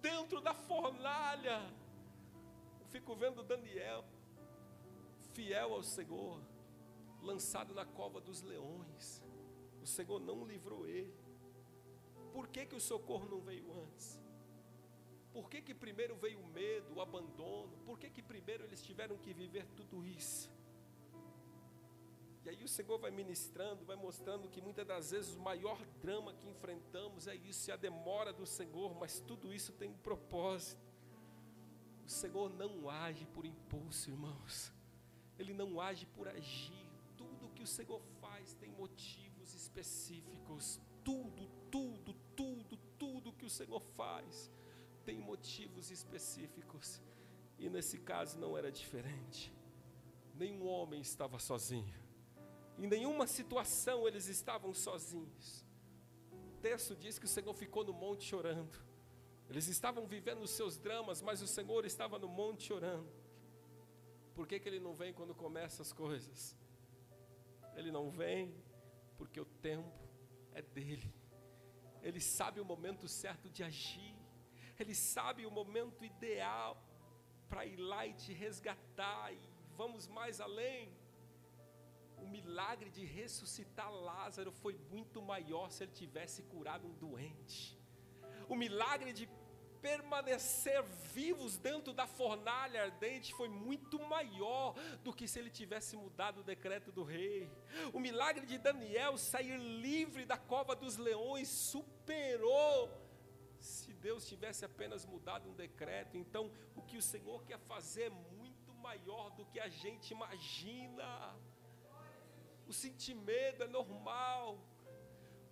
[0.01, 1.61] dentro da fornalha.
[2.81, 4.05] Eu fico vendo Daniel,
[5.33, 6.41] fiel ao Senhor,
[7.23, 9.23] lançado na cova dos leões.
[9.83, 11.15] O Senhor não livrou ele.
[12.33, 14.21] Por que, que o socorro não veio antes?
[15.33, 17.77] Por que, que primeiro veio o medo, o abandono?
[17.85, 20.51] Por que, que primeiro eles tiveram que viver tudo isso?
[22.51, 26.35] E aí o Senhor vai ministrando, vai mostrando que muitas das vezes o maior drama
[26.35, 30.85] que enfrentamos é isso, é a demora do Senhor, mas tudo isso tem um propósito.
[32.05, 34.73] O Senhor não age por impulso, irmãos.
[35.39, 36.91] Ele não age por agir.
[37.17, 40.81] Tudo que o Senhor faz tem motivos específicos.
[41.05, 44.51] Tudo, tudo, tudo, tudo que o Senhor faz
[45.05, 47.01] tem motivos específicos.
[47.61, 49.55] E nesse caso não era diferente.
[50.35, 52.10] Nenhum homem estava sozinho
[52.81, 55.62] em nenhuma situação eles estavam sozinhos.
[56.33, 58.75] O texto diz que o Senhor ficou no monte chorando.
[59.51, 63.12] Eles estavam vivendo os seus dramas, mas o Senhor estava no monte chorando.
[64.35, 66.57] Por que, que ele não vem quando começam as coisas?
[67.75, 68.55] Ele não vem
[69.19, 70.09] porque o tempo
[70.55, 71.12] é dele.
[72.03, 74.16] Ele sabe o momento certo de agir.
[74.79, 76.83] Ele sabe o momento ideal
[77.47, 79.35] para ir lá e te resgatar.
[79.35, 79.38] E
[79.77, 80.90] vamos mais além
[82.23, 87.79] o milagre de ressuscitar Lázaro foi muito maior se ele tivesse curado um doente.
[88.49, 89.29] O milagre de
[89.81, 90.83] permanecer
[91.15, 96.45] vivos dentro da fornalha ardente foi muito maior do que se ele tivesse mudado o
[96.45, 97.51] decreto do rei.
[97.93, 102.91] O milagre de Daniel sair livre da cova dos leões super prosperou.
[103.59, 108.11] Se Deus tivesse apenas mudado um decreto, então o que o Senhor quer fazer é
[108.11, 111.37] muito maior do que a gente imagina.
[112.71, 114.47] O sentir medo é normal,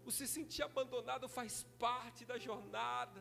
[0.09, 1.55] o se sentir abandonado faz
[1.85, 3.21] parte da jornada.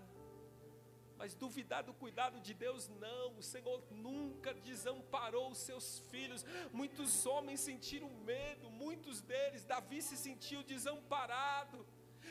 [1.19, 3.25] Mas duvidar do cuidado de Deus, não.
[3.39, 6.45] O Senhor nunca desamparou os seus filhos.
[6.71, 9.65] Muitos homens sentiram medo, muitos deles.
[9.65, 11.79] Davi se sentiu desamparado.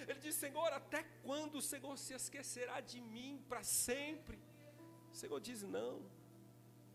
[0.06, 4.38] Ele disse: Senhor, até quando o Senhor se esquecerá de mim para sempre?
[5.12, 5.96] O Senhor diz: Não.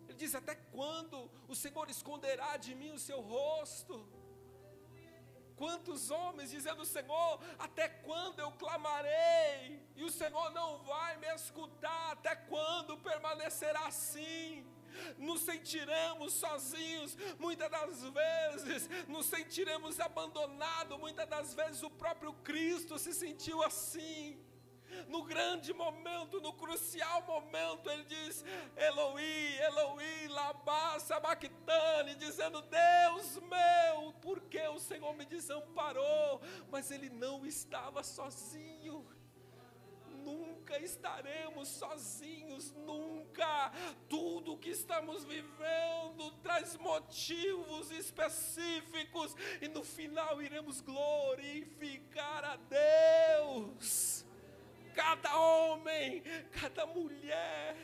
[0.07, 4.20] Ele diz: Até quando o Senhor esconderá de mim o seu rosto?
[5.61, 9.79] Quantos homens dizendo, Senhor, até quando eu clamarei?
[9.95, 14.65] E o Senhor não vai me escutar, até quando permanecerá assim?
[15.19, 22.97] Nos sentiremos sozinhos, muitas das vezes, nos sentiremos abandonados, muitas das vezes o próprio Cristo
[22.97, 24.43] se sentiu assim
[25.09, 28.43] no grande momento, no crucial momento, ele diz:
[28.75, 36.41] Eloí, Eloí, Labá, Sabactane, dizendo: Deus meu, por que o Senhor me desamparou?
[36.69, 39.05] Mas ele não estava sozinho
[40.23, 43.71] nunca estaremos sozinhos, nunca.
[44.07, 54.25] Tudo que estamos vivendo traz motivos específicos e no final iremos glorificar a Deus
[54.93, 56.23] cada homem,
[56.59, 57.75] cada mulher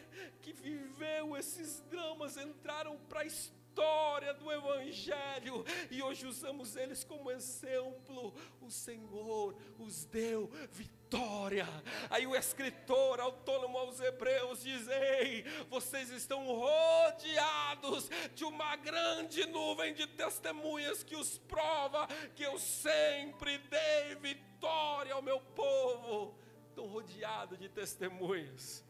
[0.41, 7.29] que viveu esses dramas entraram para a história do Evangelho e hoje usamos eles como
[7.29, 8.33] exemplo.
[8.59, 11.67] O Senhor os deu vitória.
[12.09, 19.93] Aí o escritor autônomo aos Hebreus diz: Ei, vocês estão rodeados de uma grande nuvem
[19.93, 26.46] de testemunhas que os prova que eu sempre dei vitória ao meu povo
[26.77, 28.85] tão rodeado de testemunhas.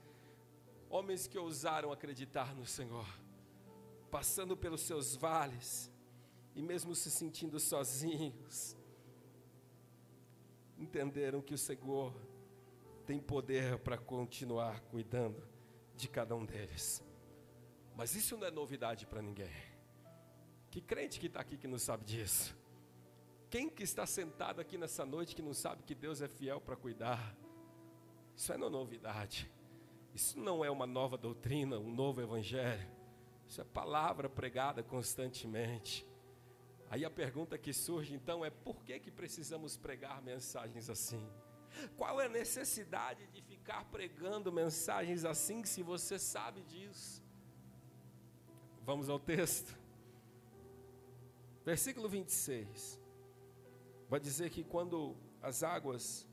[0.89, 3.08] Homens que ousaram acreditar no Senhor,
[4.12, 5.89] passando pelos seus vales
[6.54, 8.76] e mesmo se sentindo sozinhos,
[10.78, 12.13] entenderam que o Senhor
[13.06, 15.41] tem poder para continuar cuidando
[15.95, 17.02] de cada um deles.
[17.95, 19.56] Mas isso não é novidade para ninguém.
[20.69, 22.54] Que crente que está aqui que não sabe disso?
[23.50, 26.76] Quem que está sentado aqui nessa noite que não sabe que Deus é fiel para
[26.76, 27.47] cuidar?
[28.38, 29.52] Isso é novidade.
[30.13, 32.88] Isso não é uma nova doutrina, um novo evangelho.
[33.47, 36.06] Isso é palavra pregada constantemente.
[36.88, 41.28] Aí a pergunta que surge então é: por que, que precisamos pregar mensagens assim?
[41.97, 47.23] Qual é a necessidade de ficar pregando mensagens assim se você sabe disso?
[48.84, 49.76] Vamos ao texto.
[51.65, 53.02] Versículo 26.
[54.08, 56.27] Vai dizer que quando as águas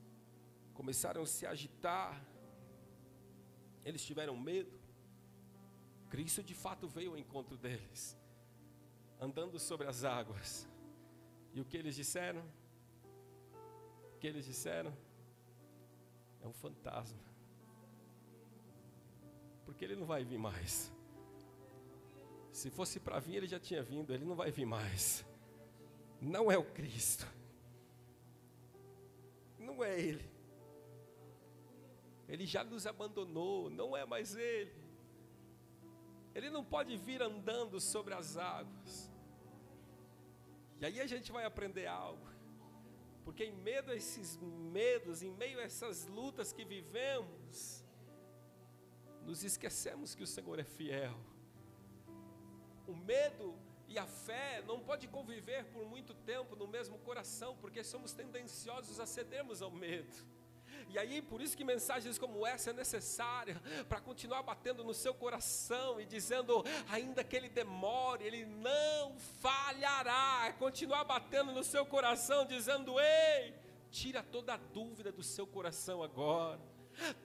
[0.75, 2.23] começaram a se agitar,
[3.83, 4.77] eles tiveram medo.
[6.09, 8.17] Cristo de fato veio ao encontro deles,
[9.19, 10.67] andando sobre as águas.
[11.53, 12.43] E o que eles disseram?
[14.13, 14.95] O que eles disseram?
[16.41, 17.23] É um fantasma.
[19.65, 20.91] Porque ele não vai vir mais.
[22.51, 25.25] Se fosse para vir, ele já tinha vindo, ele não vai vir mais.
[26.21, 27.27] Não é o Cristo.
[29.57, 30.34] Não é ele.
[32.27, 34.73] Ele já nos abandonou, não é mais Ele.
[36.33, 39.11] Ele não pode vir andando sobre as águas.
[40.79, 42.27] E aí a gente vai aprender algo.
[43.23, 47.83] Porque em meio a esses medos, em meio a essas lutas que vivemos,
[49.23, 51.17] nos esquecemos que o Senhor é fiel.
[52.87, 53.57] O medo
[53.87, 58.99] e a fé não pode conviver por muito tempo no mesmo coração, porque somos tendenciosos
[58.99, 60.15] a cedermos ao medo.
[60.89, 65.13] E aí, por isso que mensagens como essa é necessária para continuar batendo no seu
[65.13, 70.53] coração e dizendo, ainda que ele demore, ele não falhará.
[70.57, 73.53] Continuar batendo no seu coração, dizendo, ei,
[73.91, 76.59] tira toda a dúvida do seu coração agora.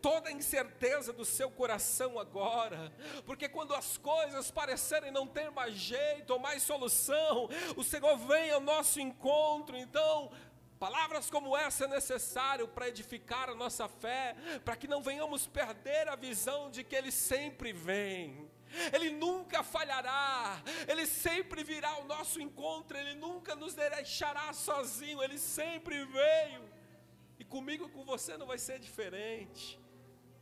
[0.03, 2.93] Toda a incerteza do seu coração agora,
[3.25, 8.51] porque quando as coisas parecerem não ter mais jeito ou mais solução, o Senhor vem
[8.51, 10.33] ao nosso encontro, então
[10.81, 16.09] Palavras como essa é necessário para edificar a nossa fé, para que não venhamos perder
[16.09, 18.51] a visão de que Ele sempre vem.
[18.91, 25.39] Ele nunca falhará, Ele sempre virá ao nosso encontro, Ele nunca nos deixará sozinho, Ele
[25.39, 26.65] sempre veio.
[27.39, 29.79] E comigo e com você não vai ser diferente,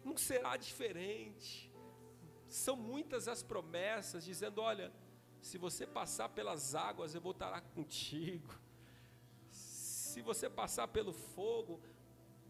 [0.04, 1.68] não será diferente.
[2.46, 4.92] São muitas as promessas dizendo: olha,
[5.40, 8.67] se você passar pelas águas, eu vou estar contigo
[10.08, 11.80] se você passar pelo fogo,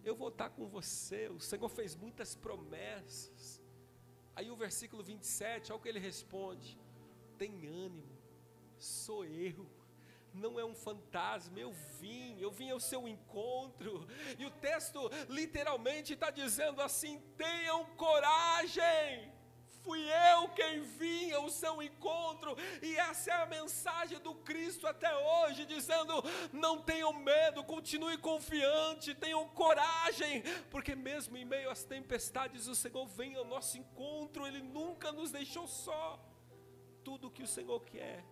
[0.04, 1.28] eu vou estar com você.
[1.28, 3.62] O Senhor fez muitas promessas.
[4.36, 6.78] Aí o versículo 27, olha o que ele responde:
[7.36, 8.16] tem ânimo,
[8.78, 9.66] sou eu
[10.38, 14.06] não é um fantasma, eu vim, eu vim ao seu encontro.
[14.38, 19.32] E o texto literalmente está dizendo assim: tenham coragem.
[19.82, 20.00] Fui
[20.32, 25.64] eu quem vim ao seu encontro, e essa é a mensagem do Cristo até hoje,
[25.64, 26.14] dizendo:
[26.52, 33.06] não tenham medo, continue confiante, tenham coragem, porque mesmo em meio às tempestades, o Senhor
[33.06, 36.22] vem ao nosso encontro, Ele nunca nos deixou só.
[37.04, 38.24] Tudo que o Senhor quer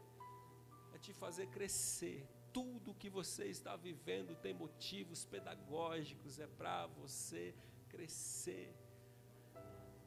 [0.92, 2.26] é te fazer crescer.
[2.52, 7.54] Tudo que você está vivendo tem motivos pedagógicos, é para você
[7.88, 8.74] crescer.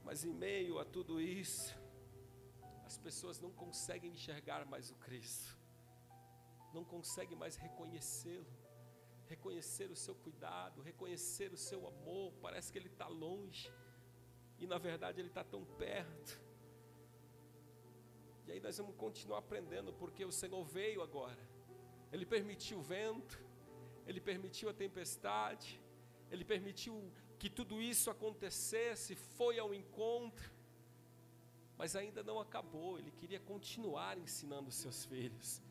[0.09, 1.79] Mas em meio a tudo isso,
[2.83, 5.55] as pessoas não conseguem enxergar mais o Cristo,
[6.73, 8.51] não conseguem mais reconhecê-lo,
[9.27, 12.33] reconhecer o seu cuidado, reconhecer o seu amor.
[12.41, 13.71] Parece que ele está longe,
[14.57, 16.41] e na verdade ele está tão perto.
[18.47, 21.47] E aí nós vamos continuar aprendendo, porque o Senhor veio agora.
[22.11, 23.39] Ele permitiu o vento,
[24.07, 25.79] ele permitiu a tempestade,
[26.31, 30.51] ele permitiu que tudo isso acontecesse, foi ao encontro,
[31.77, 32.99] mas ainda não acabou.
[32.99, 35.61] Ele queria continuar ensinando seus filhos,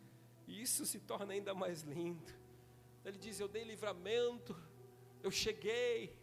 [0.47, 2.33] e isso se torna ainda mais lindo.
[3.05, 4.57] Ele diz: Eu dei livramento,
[5.23, 6.19] eu cheguei,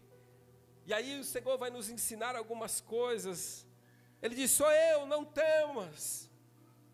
[0.84, 3.64] e aí o Senhor vai nos ensinar algumas coisas.
[4.20, 6.28] Ele diz: Sou eu, não temas.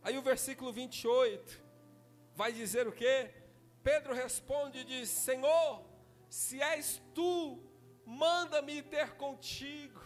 [0.03, 1.63] Aí o versículo 28
[2.35, 3.31] vai dizer o que?
[3.83, 5.85] Pedro responde e diz: Senhor,
[6.29, 7.72] se és tu,
[8.13, 10.01] manda-me ter contigo.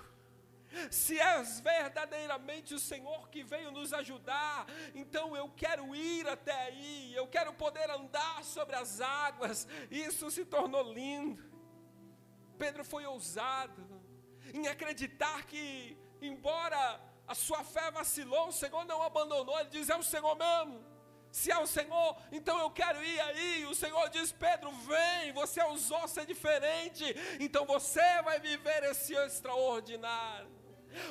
[0.90, 7.14] Se és verdadeiramente o Senhor que veio nos ajudar, então eu quero ir até aí,
[7.14, 9.66] eu quero poder andar sobre as águas.
[9.90, 11.42] Isso se tornou lindo.
[12.58, 13.82] Pedro foi ousado
[14.52, 19.96] em acreditar que, embora a sua fé vacilou, o Senhor não abandonou, ele diz: É
[19.96, 20.95] o Senhor mesmo.
[21.36, 23.66] Se é o Senhor, então eu quero ir aí.
[23.66, 27.04] O Senhor diz: Pedro, vem, você ousou ser diferente,
[27.38, 30.48] então você vai viver esse extraordinário.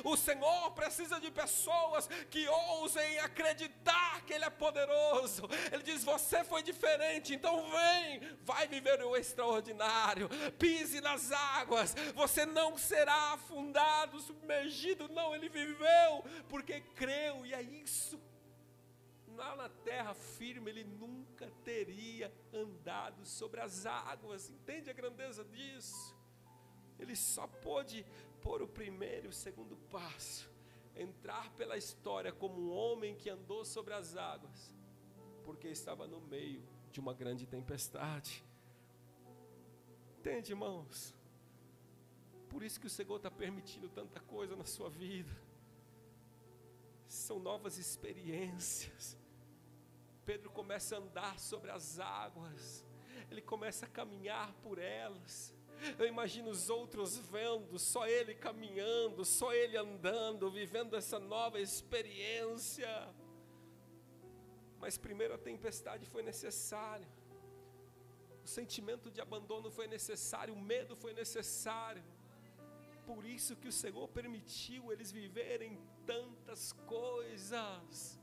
[0.02, 5.48] O Senhor precisa de pessoas que ousem acreditar que Ele é poderoso.
[5.70, 10.28] Ele diz: Você foi diferente, então vem, vai viver o extraordinário.
[10.58, 15.08] Pise nas águas, você não será afundado, submergido.
[15.08, 18.20] Não, ele viveu porque creu, e é isso.
[19.36, 24.48] Lá na terra firme, ele nunca teria andado sobre as águas.
[24.48, 26.16] Entende a grandeza disso?
[26.98, 28.04] Ele só pôde
[28.40, 30.48] pôr o primeiro e o segundo passo,
[30.94, 34.74] entrar pela história como um homem que andou sobre as águas,
[35.44, 38.42] porque estava no meio de uma grande tempestade.
[40.18, 41.14] Entende, irmãos?
[42.48, 45.30] Por isso que o Senhor está permitindo tanta coisa na sua vida.
[47.06, 49.16] São novas experiências.
[50.26, 52.84] Pedro começa a andar sobre as águas,
[53.30, 55.54] ele começa a caminhar por elas.
[55.98, 62.88] Eu imagino os outros vendo, só ele caminhando, só ele andando, vivendo essa nova experiência.
[64.80, 67.08] Mas primeiro a tempestade foi necessária.
[68.42, 72.02] O sentimento de abandono foi necessário, o medo foi necessário.
[73.06, 78.18] Por isso que o Senhor permitiu eles viverem tantas coisas.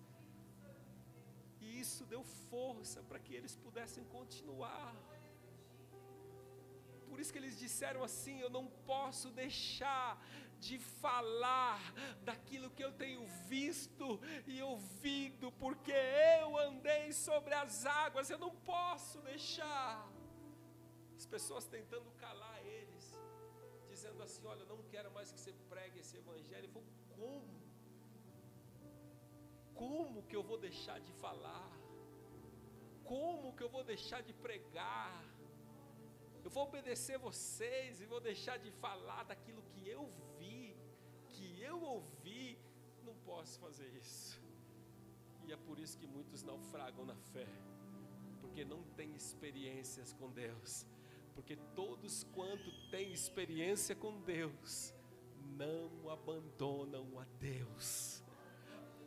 [1.63, 4.93] E isso deu força para que eles pudessem continuar.
[7.09, 10.09] Por isso que eles disseram assim: Eu não posso deixar
[10.59, 11.79] de falar
[12.29, 14.07] daquilo que eu tenho visto
[14.47, 15.95] e ouvido, porque
[16.41, 20.09] eu andei sobre as águas, eu não posso deixar.
[21.15, 23.05] As pessoas tentando calar eles,
[23.89, 26.65] dizendo assim: Olha, eu não quero mais que você pregue esse evangelho.
[26.65, 27.62] Ele falou: Como?
[29.75, 31.71] Como que eu vou deixar de falar?
[33.03, 35.23] Como que eu vou deixar de pregar?
[36.43, 40.07] Eu vou obedecer vocês e vou deixar de falar daquilo que eu
[40.37, 40.75] vi,
[41.29, 42.57] que eu ouvi.
[43.03, 44.41] Não posso fazer isso.
[45.45, 47.47] E é por isso que muitos naufragam na fé,
[48.39, 50.85] porque não têm experiências com Deus.
[51.35, 54.93] Porque todos quanto têm experiência com Deus,
[55.57, 58.22] não abandonam a Deus.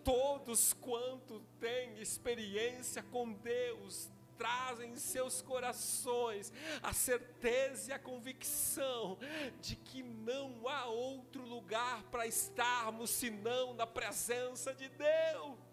[0.06, 9.18] Todos quanto têm experiência com Deus, trazem em seus corações a certeza e a convicção
[9.60, 15.65] de que não há outro lugar para estarmos senão na presença de Deus.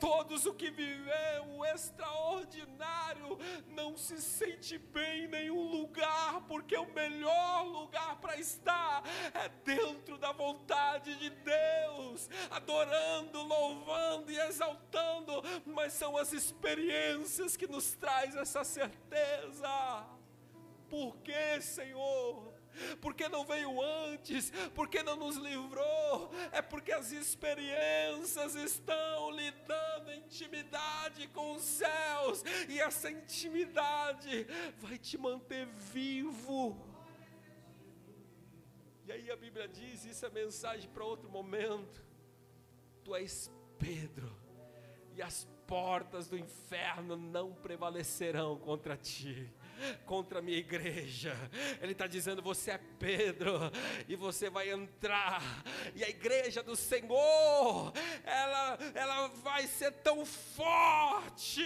[0.00, 6.92] Todos o que viveu o extraordinário não se sente bem em nenhum lugar, porque o
[6.92, 9.02] melhor lugar para estar
[9.34, 17.66] é dentro da vontade de Deus, adorando, louvando e exaltando, mas são as experiências que
[17.66, 20.06] nos traz essa certeza.
[20.88, 22.57] Por que, Senhor?
[23.00, 30.12] Porque não veio antes, porque não nos livrou, é porque as experiências estão lhe dando
[30.12, 34.46] intimidade com os céus, e essa intimidade
[34.78, 36.76] vai te manter vivo.
[39.06, 42.04] E aí a Bíblia diz: isso é mensagem para outro momento.
[43.02, 44.36] Tu és Pedro,
[45.14, 49.50] e as portas do inferno não prevalecerão contra ti
[50.04, 51.34] contra a minha igreja.
[51.80, 53.58] Ele está dizendo: você é Pedro
[54.08, 55.42] e você vai entrar.
[55.94, 57.92] E a igreja do Senhor,
[58.24, 61.64] ela, ela vai ser tão forte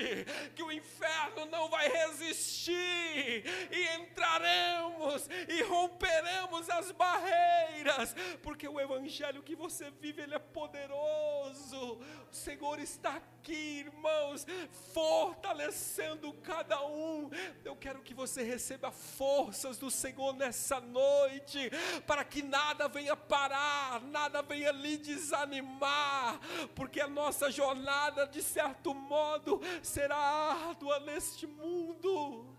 [0.55, 3.45] que o inferno não vai resistir.
[3.71, 12.01] E entraremos e romperemos as barreiras, porque o evangelho que você vive ele é poderoso.
[12.31, 14.47] O Senhor está aqui, irmãos,
[14.93, 17.31] fortalecendo cada um.
[17.65, 21.71] Eu quero que você receba forças do Senhor nessa noite,
[22.07, 26.41] para que nada venha parar, nada venha lhe desanimar,
[26.75, 32.53] porque a nossa jornada, de certo modo, será árdua neste mundo.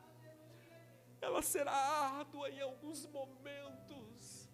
[1.21, 4.49] Ela será árdua em alguns momentos,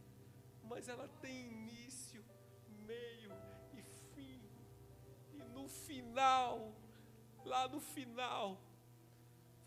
[0.64, 2.24] mas ela tem início,
[2.86, 3.32] meio
[3.74, 3.82] e
[4.14, 4.42] fim.
[5.34, 6.76] E no final,
[7.44, 8.62] lá no final,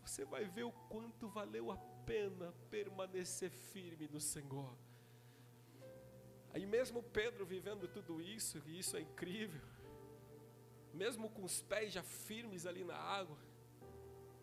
[0.03, 4.77] você vai ver o quanto valeu a pena permanecer firme no Senhor.
[6.53, 9.61] Aí mesmo Pedro vivendo tudo isso, e isso é incrível,
[10.93, 13.37] mesmo com os pés já firmes ali na água,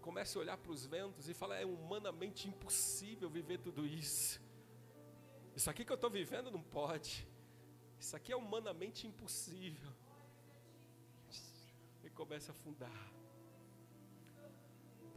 [0.00, 4.40] começa a olhar para os ventos e fala: é humanamente impossível viver tudo isso.
[5.54, 7.28] Isso aqui que eu estou vivendo não pode.
[7.98, 9.92] Isso aqui é humanamente impossível.
[12.02, 13.19] E começa a afundar.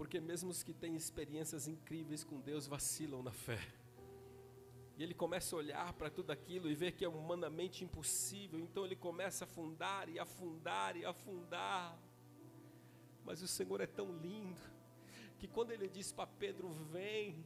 [0.03, 3.57] Porque mesmo os que têm experiências incríveis com Deus vacilam na fé.
[4.97, 8.83] E ele começa a olhar para tudo aquilo e ver que é humanamente impossível, então
[8.83, 11.97] ele começa a afundar e afundar e afundar.
[13.23, 14.59] Mas o Senhor é tão lindo,
[15.39, 17.45] que quando ele diz para Pedro: Vem,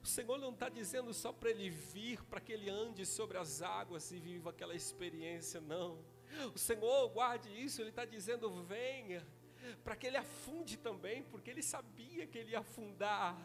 [0.00, 3.60] o Senhor não está dizendo só para ele vir, para que ele ande sobre as
[3.60, 5.98] águas e viva aquela experiência, não.
[6.54, 9.26] O Senhor, guarde isso, Ele está dizendo: venha
[9.76, 13.36] para que ele afunde também, porque ele sabia que ele ia afundar,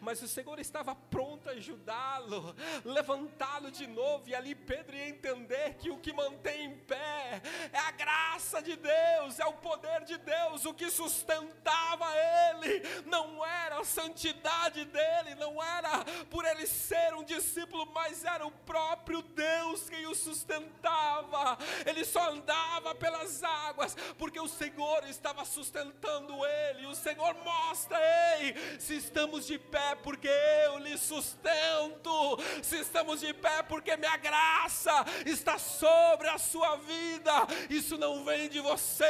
[0.00, 2.54] mas o Senhor estava pronto a ajudá-lo,
[2.84, 7.78] levantá-lo de novo, e ali Pedro ia entender que o que mantém em pé é
[7.78, 12.06] a graça de Deus, é o poder de Deus, o que sustentava
[12.50, 18.46] ele, não era a santidade dele, não era por ele ser um discípulo, mas era
[18.46, 25.44] o próprio Deus quem o sustentava, ele só andava pelas águas, porque o Senhor estava
[25.44, 26.86] sustentando sustentando ele.
[26.86, 27.98] O Senhor mostra,
[28.36, 30.28] ei, se estamos de pé, porque
[30.66, 32.38] eu lhe sustento.
[32.62, 34.92] Se estamos de pé, porque minha graça
[35.24, 37.32] está sobre a sua vida.
[37.70, 39.04] Isso não vem de você,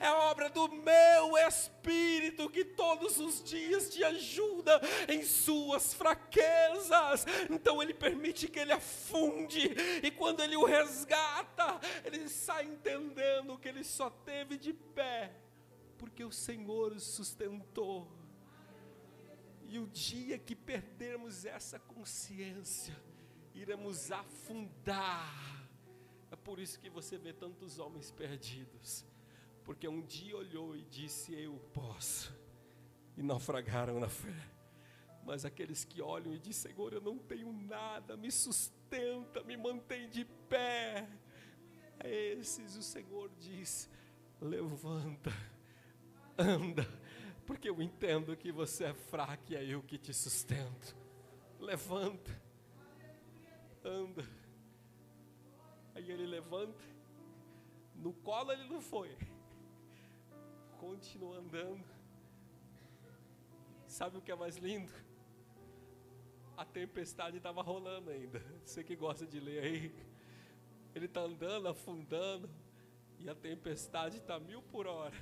[0.00, 7.26] é obra do meu Espírito que todos os dias te ajuda em suas fraquezas.
[7.50, 13.68] Então ele permite que ele afunde, e quando ele o resgata, ele sai entendendo que
[13.68, 15.30] ele só teve de pé
[15.98, 18.08] porque o Senhor os sustentou.
[19.64, 22.96] E o dia que perdermos essa consciência,
[23.54, 25.68] iremos afundar.
[26.30, 29.04] É por isso que você vê tantos homens perdidos,
[29.64, 32.34] porque um dia olhou e disse: Eu posso,
[33.16, 34.34] e naufragaram na fé.
[35.24, 40.08] Mas aqueles que olham e dizem: Senhor, eu não tenho nada, me sustenta, me mantém
[40.08, 41.06] de pé.
[42.00, 43.90] A esses o Senhor diz:
[44.40, 45.32] Levanta
[46.38, 46.86] anda,
[47.44, 50.96] porque eu entendo que você é fraco e é eu que te sustento.
[51.58, 52.30] Levanta,
[53.84, 54.24] anda.
[55.96, 56.84] Aí ele levanta,
[57.96, 59.16] no colo ele não foi,
[60.78, 61.84] continua andando.
[63.88, 64.92] Sabe o que é mais lindo?
[66.56, 68.38] A tempestade estava rolando ainda.
[68.64, 69.94] Você que gosta de ler aí,
[70.94, 72.48] ele está andando, afundando,
[73.18, 75.16] e a tempestade está mil por hora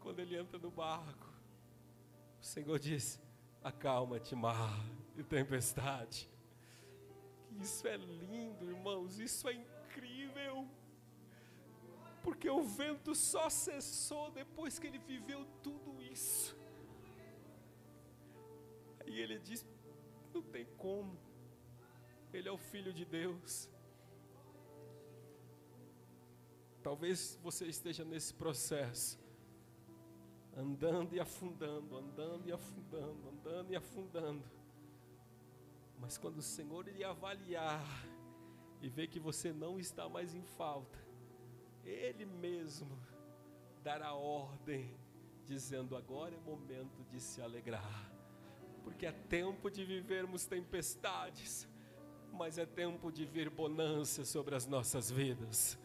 [0.00, 1.28] quando ele entra no barco,
[2.40, 3.20] o Senhor diz:
[3.62, 4.84] Acalma-te, mar
[5.16, 6.28] e tempestade.
[7.60, 10.68] Isso é lindo, irmãos, isso é incrível.
[12.22, 16.56] Porque o vento só cessou depois que ele viveu tudo isso.
[19.06, 19.66] E ele diz:
[20.32, 21.18] não tem como.
[22.32, 23.68] Ele é o Filho de Deus.
[26.82, 29.18] Talvez você esteja nesse processo,
[30.58, 34.44] andando e afundando, andando e afundando, andando e afundando.
[36.00, 37.84] Mas quando o Senhor lhe avaliar
[38.82, 40.98] e ver que você não está mais em falta,
[41.84, 42.98] Ele mesmo
[43.84, 44.90] dará ordem,
[45.46, 48.10] dizendo: agora é momento de se alegrar,
[48.82, 51.68] porque é tempo de vivermos tempestades,
[52.32, 55.78] mas é tempo de vir bonança sobre as nossas vidas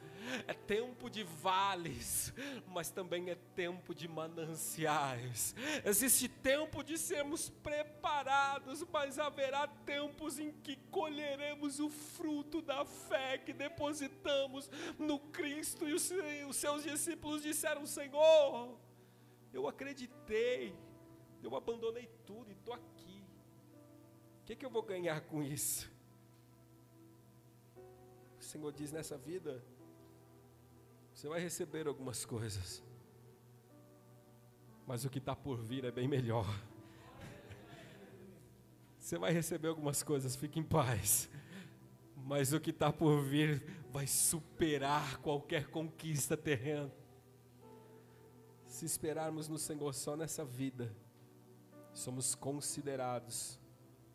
[0.47, 2.33] é tempo de vales,
[2.67, 5.55] mas também é tempo de mananciais.
[5.83, 13.37] Existe tempo de sermos preparados, mas haverá tempos em que colheremos o fruto da fé
[13.37, 15.87] que depositamos no Cristo.
[15.87, 18.77] E os seus discípulos disseram: Senhor,
[19.53, 20.75] eu acreditei,
[21.41, 23.23] eu abandonei tudo e estou aqui.
[24.41, 25.89] O que, que eu vou ganhar com isso?
[28.39, 29.63] O Senhor diz nessa vida
[31.23, 32.83] você vai receber algumas coisas,
[34.85, 36.45] mas o que está por vir é bem melhor.
[38.99, 41.29] Você vai receber algumas coisas, fique em paz.
[42.17, 46.91] Mas o que está por vir vai superar qualquer conquista terrena.
[48.67, 50.93] Se esperarmos no Senhor só nessa vida,
[51.93, 53.57] somos considerados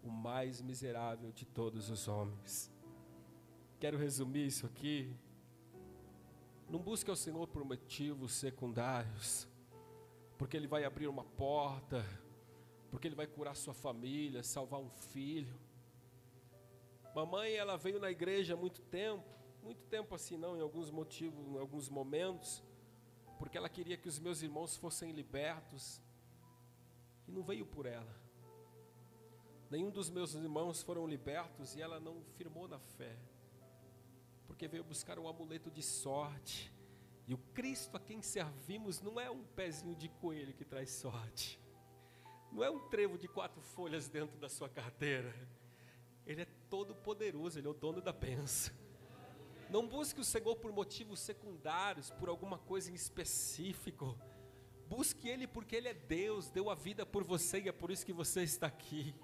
[0.03, 2.71] o mais miserável de todos os homens.
[3.81, 5.17] Quero resumir isso aqui
[6.69, 9.49] não busque ao Senhor por motivos secundários,
[10.37, 12.05] porque Ele vai abrir uma porta,
[12.91, 15.59] porque Ele vai curar sua família, salvar um filho.
[17.15, 19.25] Mamãe, ela veio na igreja há muito tempo,
[19.63, 22.63] muito tempo assim não, em alguns motivos, em alguns momentos,
[23.39, 26.03] porque ela queria que os meus irmãos fossem libertos,
[27.27, 28.15] e não veio por ela.
[29.71, 33.19] Nenhum dos meus irmãos foram libertos e ela não firmou na fé
[34.59, 36.73] porque veio buscar um amuleto de sorte.
[37.29, 41.61] E o Cristo a quem servimos não é um pezinho de coelho que traz sorte,
[42.51, 45.33] não é um trevo de quatro folhas dentro da sua carteira.
[46.27, 48.75] Ele é todo poderoso, ele é o dono da benção.
[49.71, 54.19] Não busque o Senhor por motivos secundários, por alguma coisa em específico.
[54.89, 58.05] Busque Ele porque Ele é Deus, deu a vida por você e é por isso
[58.05, 59.15] que você está aqui.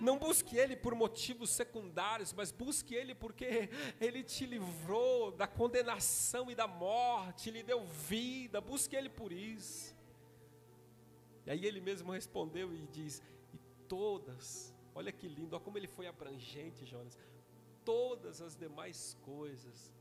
[0.00, 3.68] Não busque Ele por motivos secundários, mas busque Ele porque
[4.00, 8.60] Ele te livrou da condenação e da morte, lhe deu vida.
[8.60, 9.94] Busque Ele por isso.
[11.46, 13.22] E aí Ele mesmo respondeu e diz:
[13.52, 13.58] E
[13.88, 17.18] todas, olha que lindo, olha como Ele foi abrangente, Jonas.
[17.84, 19.92] Todas as demais coisas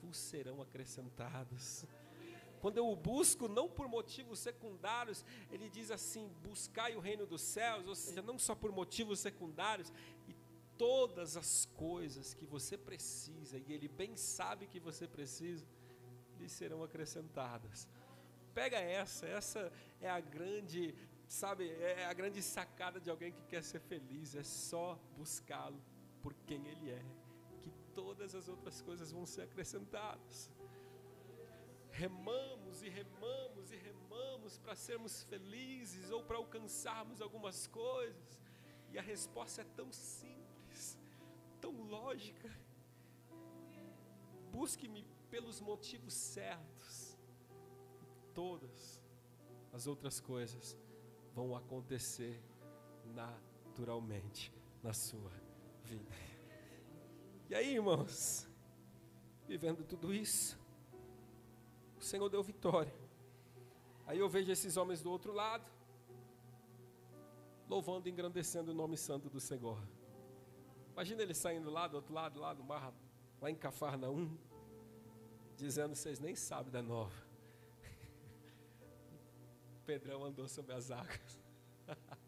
[0.00, 1.86] vos serão acrescentadas.
[2.60, 7.42] Quando eu o busco não por motivos secundários, ele diz assim: buscai o reino dos
[7.42, 9.92] céus, ou seja, não só por motivos secundários,
[10.28, 10.34] e
[10.76, 15.66] todas as coisas que você precisa, e ele bem sabe que você precisa,
[16.38, 17.88] lhe serão acrescentadas.
[18.54, 20.94] Pega essa, essa é a grande,
[21.26, 25.80] sabe, é a grande sacada de alguém que quer ser feliz, é só buscá-lo
[26.22, 27.04] por quem ele é,
[27.62, 30.50] que todas as outras coisas vão ser acrescentadas
[31.96, 38.38] remamos e remamos e remamos para sermos felizes ou para alcançarmos algumas coisas,
[38.92, 40.98] e a resposta é tão simples,
[41.58, 42.50] tão lógica.
[44.52, 47.16] Busque-me pelos motivos certos,
[48.34, 49.02] todas
[49.72, 50.76] as outras coisas
[51.34, 52.42] vão acontecer
[53.14, 55.32] naturalmente na sua
[55.82, 56.14] vida.
[57.48, 58.48] E aí, irmãos,
[59.46, 60.58] vivendo tudo isso,
[61.98, 62.92] o Senhor deu vitória.
[64.06, 65.64] Aí eu vejo esses homens do outro lado,
[67.68, 69.78] louvando e engrandecendo o nome santo do Senhor.
[70.92, 72.92] Imagina eles saindo lá do outro lado, lá do mar,
[73.40, 74.36] lá em Cafarnaum,
[75.56, 77.14] dizendo: vocês nem sabem da nova.
[79.84, 81.38] Pedrão andou sobre as águas.